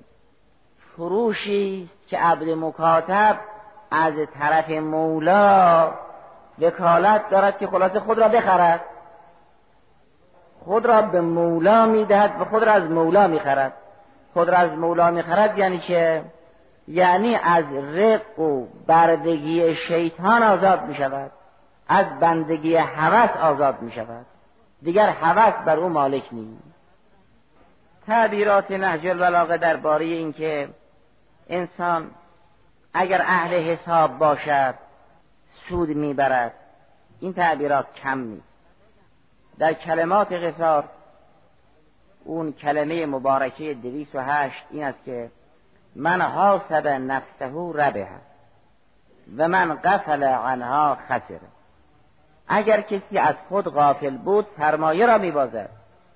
فروشی 0.95 1.89
که 2.07 2.17
عبد 2.17 2.49
مکاتب 2.49 3.37
از 3.91 4.13
طرف 4.39 4.69
مولا 4.69 5.91
وکالت 6.59 7.29
دارد 7.29 7.57
که 7.57 7.67
خلاصه 7.67 7.99
خود 7.99 8.19
را 8.19 8.27
بخرد. 8.27 8.81
خود 10.67 10.85
را 10.85 11.01
به 11.01 11.21
مولا 11.21 11.85
می‌دهد 11.85 12.41
و 12.41 12.45
خود 12.45 12.63
را 12.63 12.71
از 12.71 12.83
مولا 12.83 13.27
می‌خرد. 13.27 13.73
خود 14.33 14.49
را 14.49 14.57
از 14.57 14.71
مولا 14.71 15.11
می‌خرد 15.11 15.57
یعنی 15.57 15.79
چه؟ 15.79 16.23
یعنی 16.87 17.35
از 17.35 17.65
رق 17.73 18.39
و 18.39 18.65
بردگی 18.87 19.75
شیطان 19.75 20.43
آزاد 20.43 20.83
می 20.83 20.95
شود 20.95 21.31
از 21.87 22.05
بندگی 22.19 22.75
هوس 22.75 23.37
آزاد 23.37 23.81
می 23.81 23.91
شود 23.91 24.25
دیگر 24.81 25.09
هوس 25.09 25.65
بر 25.65 25.79
او 25.79 25.89
مالک 25.89 26.23
نیست. 26.31 26.63
تعبیرات 28.07 28.71
نهج 28.71 29.07
البلاغه 29.07 29.57
درباره 29.57 30.05
اینکه 30.05 30.69
انسان 31.49 32.11
اگر 32.93 33.21
اهل 33.21 33.53
حساب 33.53 34.17
باشد 34.17 34.75
سود 35.69 35.89
می‌برد. 35.89 36.53
این 37.19 37.33
تعبیرات 37.33 37.85
کم 38.03 38.19
نیست. 38.19 38.46
در 39.59 39.73
کلمات 39.73 40.31
قصار 40.31 40.83
اون 42.25 42.53
کلمه 42.53 43.05
مبارکه 43.05 43.73
دویس 43.73 44.15
و 44.15 44.19
هشت 44.19 44.63
این 44.71 44.83
است 44.83 45.03
که 45.05 45.31
من 45.95 46.21
حاسب 46.21 46.87
نفسه 46.87 47.51
ربه 47.73 48.07
و 49.37 49.47
من 49.47 49.75
قفل 49.75 50.23
عنها 50.23 50.97
خسره 51.09 51.39
اگر 52.47 52.81
کسی 52.81 53.17
از 53.17 53.35
خود 53.49 53.65
غافل 53.65 54.17
بود 54.17 54.47
سرمایه 54.57 55.05
را 55.05 55.17
میبازد. 55.17 55.69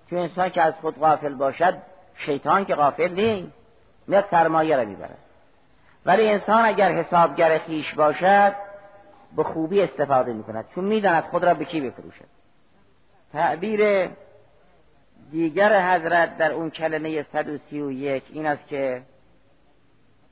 چون 0.09 0.19
انسان 0.19 0.49
که 0.49 0.61
از 0.61 0.73
خود 0.81 0.99
غافل 0.99 1.33
باشد 1.33 1.77
شیطان 2.15 2.65
که 2.65 2.75
غافل 2.75 3.13
نیست 3.13 3.53
میاد 4.07 4.25
سرمایه 4.31 4.77
را 4.77 4.85
می‌برد. 4.85 5.17
ولی 6.05 6.29
انسان 6.29 6.65
اگر 6.65 6.91
حسابگر 6.91 7.57
خیش 7.57 7.93
باشد 7.93 8.55
به 9.35 9.43
خوبی 9.43 9.81
استفاده 9.81 10.33
می‌کند. 10.33 10.65
چون 10.75 10.83
می‌داند 10.83 11.23
خود 11.23 11.43
را 11.43 11.53
به 11.53 11.65
کی 11.65 11.81
بفروشد. 11.81 12.40
تعبیر 13.33 14.09
دیگر 15.31 15.93
حضرت 15.93 16.37
در 16.37 16.51
اون 16.51 16.69
کلمه 16.69 17.25
131 17.33 18.23
این 18.29 18.45
است 18.45 18.67
که 18.67 19.01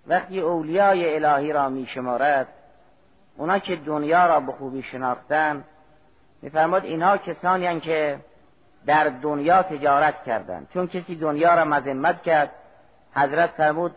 وقتی 0.08 0.40
اولیای 0.40 1.16
الهی 1.16 1.54
را 1.54 1.70
میشمارد 1.70 2.48
اونا 3.38 3.60
که 3.60 3.76
دنیا 3.76 4.26
را 4.26 4.40
به 4.40 4.52
خوبی 4.52 4.84
شناختن 4.84 5.64
میفرماد 6.42 6.86
اینها 6.86 7.18
کسانی 7.18 7.80
که 7.80 8.20
در 8.86 9.10
دنیا 9.10 9.64
تجارت 9.64 10.24
کردند 10.24 10.68
چون 10.74 10.88
کسی 10.88 11.16
دنیا 11.16 11.56
را 11.56 11.66
مذمت 11.66 12.24
کرد 12.24 12.52
حضرت 13.16 13.50
فرمود 13.50 13.96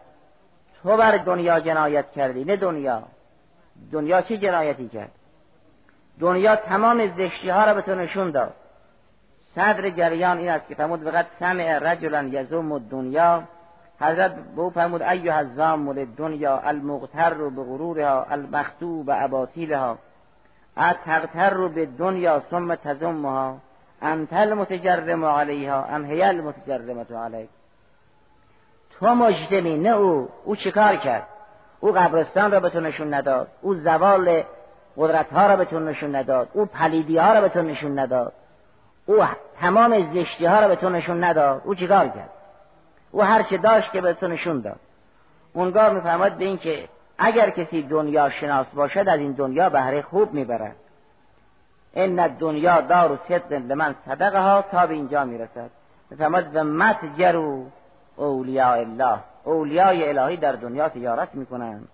تو 0.83 0.97
بر 0.97 1.17
دنیا 1.17 1.61
جنایت 1.61 2.13
کردی 2.13 2.45
نه 2.45 2.57
دنیا. 2.57 3.03
دنیا 3.93 4.23
چه 4.23 4.37
جنایتی 4.37 4.89
کرد؟ 4.89 5.11
دنیا 6.21 6.57
تمام 6.57 7.17
زشتی 7.17 7.49
ها 7.49 7.65
را 7.65 7.75
به 7.75 7.83
تو 7.83 7.95
نشون 7.95 8.31
داد. 8.31 8.55
صدر 9.55 9.91
جریان 9.91 10.39
این 10.39 10.49
است 10.49 10.69
که 10.69 10.75
فرمود 10.75 11.11
فقط 11.11 11.27
سمع 11.41 11.79
رجلا 11.79 12.23
یزوم 12.23 12.79
دنیا 12.79 13.43
حضرت 14.01 14.35
به 14.35 14.63
او 14.63 14.71
فرمود 14.71 15.03
ایها 15.03 15.37
الزام 15.37 16.05
دنیا 16.05 16.59
المغتر 16.59 17.31
رو 17.31 17.51
به 17.51 17.63
غرورها 17.63 18.27
المختوب 18.31 19.07
به 19.07 19.25
اباطیلها 19.25 19.99
اتغتر 20.77 21.51
رو 21.51 21.69
به 21.69 21.87
دنیا 21.87 22.43
ثم 22.51 22.75
تزمها 22.75 23.59
انت 24.03 24.33
المتجرم 24.33 25.25
علیها 25.25 25.85
ام 25.85 26.05
هی 26.05 26.23
المتجرمت 26.23 27.13
علیک؟ 27.13 27.49
تو 28.91 29.15
مجدمی 29.15 29.79
نه 29.79 29.89
او. 29.89 30.29
او 30.45 30.57
چیکار 30.57 30.97
کرد؟ 30.97 31.27
او 31.81 31.93
قبرستان 31.93 32.53
را 32.53 32.61
به 32.61 32.71
تو 32.71 32.81
نشون 32.81 33.15
نداد. 33.15 33.49
او 33.61 33.75
زوال 33.75 34.43
قدرت 34.97 35.33
ها 35.33 35.47
را 35.47 35.57
به 35.57 35.65
تو 35.65 35.81
نشون 35.81 36.15
نداد. 36.15 36.49
او 36.53 36.67
پلیدی 36.67 37.19
ها 37.19 37.33
را 37.33 37.41
به 37.41 37.49
تو 37.49 37.63
نشون 37.63 37.99
نداد. 37.99 38.33
او 39.07 39.25
تمام 39.61 40.13
زشتی 40.13 40.47
ها 40.47 40.61
را 40.61 40.69
به 40.69 40.77
تو 40.77 40.89
نشون 40.89 41.25
نداد. 41.25 41.63
او 41.65 41.75
چیکار 41.75 42.09
کرد؟ 42.09 42.31
او 43.11 43.23
هر 43.23 43.43
چه 43.43 43.59
داشت 43.59 43.93
که 43.93 44.01
به 44.01 44.13
تو 44.13 44.29
نشون 44.29 44.61
داد. 44.61 44.81
اونگاه 45.53 45.93
میفرماد 45.93 46.33
به 46.33 46.45
این 46.45 46.59
که 46.59 46.89
اگر 47.19 47.51
کسی 47.51 47.83
دنیا 47.83 48.31
شناس 48.31 48.67
باشد 48.71 49.09
از 49.09 49.21
این 49.21 49.33
دنیا 49.33 49.69
بهره 49.69 50.03
خوب 50.03 50.35
می‌برد. 50.35 50.77
این 51.93 52.27
دنیا 52.27 52.81
دار 52.81 53.13
و 53.13 53.19
صدق 53.29 53.73
من 53.73 53.95
صدقه 54.07 54.41
ها 54.41 54.63
تا 54.63 54.87
به 54.87 54.95
اینجا 54.95 55.25
می‌رسد. 55.25 55.71
میفرماد 56.11 56.57
و 56.57 56.65
متجرو 56.65 57.67
اولیاء 58.17 58.79
الله. 58.79 59.19
اولیای 59.45 60.09
الهی 60.09 60.37
در 60.37 60.53
دنیا 60.53 60.89
تجارت 60.89 61.35
می‌کنند. 61.35 61.89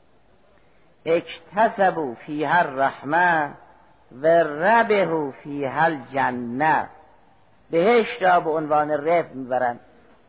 اکتسبو 1.07 2.14
فی 2.14 2.44
هر 2.44 2.62
رحمه 2.62 3.51
و 4.23 4.27
ربهو 4.44 5.31
فی 5.31 5.64
هر 5.64 5.92
جنه 6.12 6.88
بهشت 7.70 8.22
را 8.22 8.40
به 8.40 8.50
عنوان 8.50 8.90
رفت 8.90 9.35
می‌برند 9.35 9.81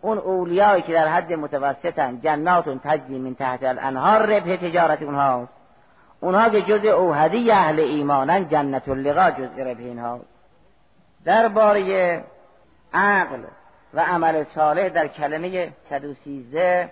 اون 0.02 0.17
اولیایی 0.17 0.82
که 0.82 0.93
در 0.93 1.08
حد 1.08 1.34
متوسطن 1.34 2.19
جناتون 2.21 2.80
تجری 2.84 3.19
من 3.19 3.36
تحت 3.36 3.63
الانهار 3.63 4.21
ربه 4.21 4.58
تجارت 4.58 5.02
اونهاست. 5.02 5.54
اونها 6.19 6.49
که 6.49 6.62
جز 6.62 6.86
اوهدی 6.86 7.52
اهل 7.52 7.80
ایمانن 7.80 8.47
جنت 8.47 8.89
اللقا 8.89 9.32
جز 9.32 9.60
ربه 9.60 9.84
اینهاست. 9.84 10.25
درباره 11.25 12.23
عقل 12.93 13.43
و 13.93 13.99
عمل 13.99 14.43
صالح 14.56 14.89
در 14.89 15.08
کلمه 15.08 15.71
113 15.89 16.91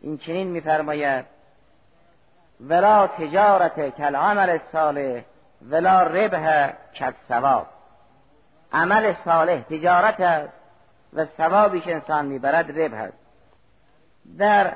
این 0.00 0.18
چنین 0.18 0.48
میفرماید. 0.48 1.24
ولا 2.60 3.06
تجارت 3.06 3.96
کل 3.96 4.16
عمل 4.16 4.58
صالح 4.72 5.22
ولا 5.70 6.02
ربح 6.02 6.72
کل 6.94 7.12
ثواب 7.28 7.66
عمل 8.72 9.14
صالح 9.24 9.60
تجارت 9.60 10.20
است 10.20 10.52
و 11.12 11.26
ثوابی 11.36 11.80
که 11.80 11.94
انسان 11.94 12.26
می‌برد 12.26 12.80
ربح 12.80 12.96
است. 12.96 13.18
در 14.38 14.72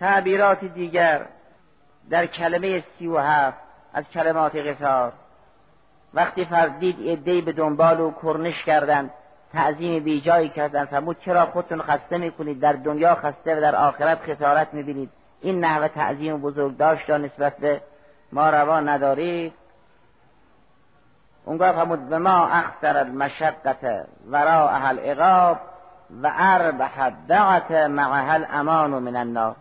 تعبیرات 0.00 0.64
دیگر 0.64 1.26
در 2.10 2.26
کلمه 2.26 2.84
سی 2.98 3.06
و 3.06 3.18
هفت 3.18 3.58
از 3.94 4.04
کلمات 4.08 4.56
قصار 4.56 5.12
وقتی 6.14 6.44
فردید 6.44 6.96
ادهی 7.00 7.40
به 7.40 7.52
دنبال 7.52 8.00
و 8.00 8.12
کرنش 8.22 8.64
کردند 8.64 9.10
تعظیم 9.52 10.04
بیجایی 10.04 10.48
کردن 10.48 10.84
فرمود 10.84 11.16
چرا 11.20 11.46
خودتون 11.46 11.82
خسته 11.82 12.18
می‌کنید 12.18 12.60
در 12.60 12.72
دنیا 12.72 13.14
خسته 13.14 13.56
و 13.56 13.60
در 13.60 13.76
آخرت 13.76 14.18
خسارت 14.22 14.74
می‌بینید؟ 14.74 15.10
این 15.40 15.64
نحوه 15.64 15.88
تعظیم 15.88 16.40
بزرگ 16.40 16.76
داشت 16.76 17.10
نسبت 17.10 17.56
به 17.56 17.80
ما 18.32 18.50
روا 18.50 18.80
ندارید. 18.80 19.52
اونگاه 21.44 21.96
به 21.96 22.18
ما 22.18 22.46
اخسر 22.46 22.96
المشقت 22.96 24.06
وراء 24.30 24.68
اهل 24.68 24.98
اقاب 25.02 25.58
و 26.22 26.32
اربح 26.36 27.10
دعت 27.28 27.70
معها 27.70 28.46
امان 28.50 28.90
من 28.90 29.16
النار. 29.16 29.56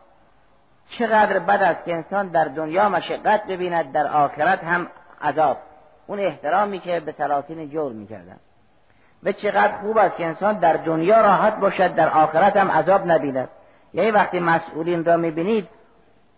چقدر 0.89 1.39
بد 1.39 1.62
است 1.63 1.86
که 1.86 1.93
انسان 1.93 2.28
در 2.28 2.46
دنیا 2.46 2.89
مشقت 2.89 3.46
ببیند 3.48 3.91
در 3.91 4.08
آخرت 4.08 4.63
هم 4.63 4.88
عذاب. 5.22 5.58
اون 6.08 6.19
احترامی 6.19 6.80
که 6.80 7.00
به 7.00 7.12
سلاطین 7.17 7.69
جور 7.69 7.91
می‌کردن. 7.91 8.38
و 9.24 9.32
چقدر 9.32 9.78
خوب 9.78 9.98
است 9.98 10.17
که 10.17 10.26
انسان 10.26 10.54
در 10.54 10.74
دنیا 10.74 11.22
راحت 11.22 11.58
باشد 11.60 11.96
در 11.96 12.10
آخرت 12.10 12.58
هم 12.58 12.72
عذاب 12.72 13.12
نبیند. 13.12 13.50
یعنی 13.93 14.12
وقتی 14.12 14.39
مسئولین 14.39 15.06
را 15.06 15.17
می‌بینید 15.17 15.69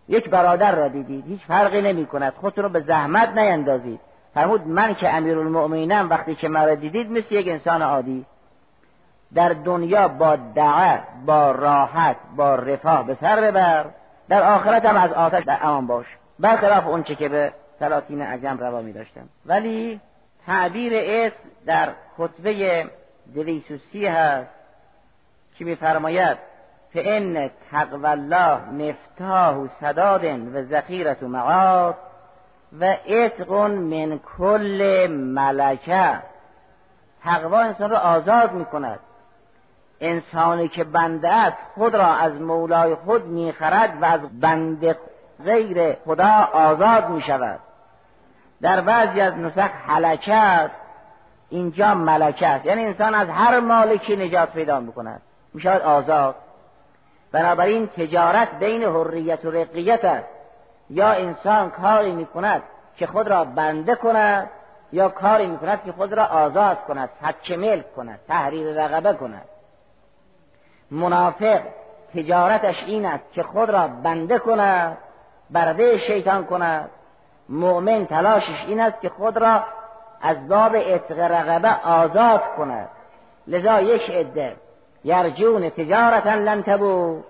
یک 0.08 0.30
برادر 0.30 0.76
را 0.76 0.88
دیدید 0.88 1.26
هیچ 1.26 1.42
فرقی 1.46 1.82
نمی 1.82 2.06
کند 2.06 2.34
خودتون 2.34 2.64
رو 2.64 2.70
به 2.70 2.80
زحمت 2.80 3.30
نیندازید. 3.30 4.00
فرمود 4.36 4.68
من 4.68 4.96
که 4.96 5.14
امیرالمؤمنینم 5.14 6.10
وقتی 6.10 6.36
که 6.36 6.50
مرا 6.50 6.76
دیدید 6.76 7.12
مثل 7.12 7.36
یک 7.36 7.48
انسان 7.48 7.82
عادی. 7.82 8.26
در 9.34 9.50
دنیا 9.50 10.08
با 10.08 10.36
دعه 10.36 11.04
با 11.26 11.52
راحت 11.52 12.16
با 12.36 12.56
رفاه 12.56 13.08
به 13.08 13.18
سر 13.22 13.42
ببر 13.42 13.86
در 14.30 14.44
آخرت 14.44 14.86
هم 14.86 14.98
از 14.98 15.14
آتش 15.14 15.44
در 15.44 15.58
امان 15.62 15.88
باش. 15.88 16.06
برخلاف 16.40 16.88
اونچه 16.88 17.16
که 17.16 17.30
به 17.30 17.54
سلاطین 17.80 18.22
عجم 18.22 18.58
روا 18.58 18.82
می 18.82 18.94
داشتم 18.94 19.30
ولی 19.46 20.02
تعبیر 20.46 20.94
اسم 20.96 21.36
در 21.66 21.90
خطبه 22.18 22.86
دویسوسی 23.36 24.08
هست 24.08 24.50
که 25.58 25.66
میفرماید 25.66 26.38
فان 26.94 27.50
تقوى 27.72 28.08
الله 28.08 28.70
مفتاح 28.70 29.68
سداد 29.82 30.24
و 30.26 30.64
ذخیرت 30.64 31.24
و 31.24 31.28
معاد 31.28 31.96
و 32.82 32.96
اتق 33.08 33.52
من 33.52 34.20
کل 34.38 35.08
ملکه. 35.12 36.22
تقوا 37.24 37.60
انسان 37.60 37.90
را 37.90 38.00
آزاد 38.00 38.52
می 38.52 38.66
کند 38.66 39.00
انسانی 40.00 40.68
که 40.68 40.84
بنده 40.84 41.30
است 41.30 41.58
خود 41.76 41.96
را 41.96 42.08
از 42.08 42.34
مولای 42.34 42.96
خود 42.96 43.26
می‌خرد 43.26 44.02
و 44.02 44.06
از 44.06 44.40
بنده 44.40 44.98
غیر 45.46 45.94
خدا 45.94 46.50
آزاد 46.54 47.10
می 47.10 47.22
شود 47.22 47.60
در 48.62 48.82
بعضی 48.82 49.22
از 49.22 49.38
نسخ 49.38 49.70
حلکه 49.88 50.34
است. 50.34 50.76
اینجا 51.50 51.94
ملکه 51.94 52.48
است. 52.48 52.66
یعنی 52.66 52.86
انسان 52.86 53.16
از 53.16 53.30
هر 53.30 53.60
مالکی 53.60 54.16
نجات 54.16 54.52
پیدا 54.52 54.80
می‌کند. 54.80 55.22
می‌شود 55.54 55.82
آزاد. 55.82 56.36
بنابراین 57.32 57.88
تجارت 57.88 58.60
بین 58.60 58.84
حریت 58.84 59.46
و 59.46 59.52
رقیت 59.52 60.06
است. 60.06 60.28
یا 60.90 61.08
انسان 61.12 61.70
کاری 61.70 62.12
می‌کند 62.12 62.64
که 62.98 63.08
خود 63.08 63.28
را 63.28 63.46
بنده 63.46 63.96
کند 63.96 64.50
یا 64.92 65.10
کاری 65.10 65.48
می‌کند 65.48 65.84
که 65.84 65.92
خود 65.92 66.14
را 66.14 66.26
آزاد 66.26 66.78
کند 66.88 67.10
حک 67.22 67.52
ملک 67.52 67.96
کند 67.96 68.20
تحریر 68.28 68.86
رقبه 68.86 69.14
کند. 69.14 69.46
منافق 70.92 71.62
تجارتش 72.16 72.84
این 72.84 73.06
است 73.06 73.24
که 73.34 73.44
خود 73.44 73.70
را 73.70 73.88
بنده 73.88 74.40
کند 74.40 74.98
برده 75.50 75.98
شیطان 75.98 76.46
کند. 76.46 76.90
مؤمن 77.50 78.06
تلاشش 78.06 78.66
این 78.68 78.80
است 78.80 79.02
که 79.02 79.10
خود 79.10 79.38
را 79.38 79.64
از 80.22 80.48
باب 80.48 80.72
اطق 80.76 81.20
رقبه 81.20 81.76
آزاد 81.90 82.42
کند. 82.58 82.90
لذا 83.48 83.82
یک 83.82 84.10
عده 84.10 84.56
یرجون 85.04 85.70
تجارتا 85.70 86.34
لن 86.34 86.64
تبو 86.64 87.22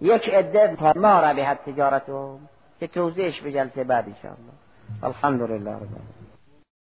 یک 0.00 0.28
عده 0.28 0.76
ما 0.96 1.20
ربحت 1.20 1.64
تجارتو 1.64 2.38
که 2.82 2.88
توضیحش 2.88 3.40
به 3.40 3.52
جلسه 3.52 3.84
بعد 3.84 4.08
انشاءالله. 4.08 4.52
الحمدلله 5.02 5.70
رب 5.70 5.88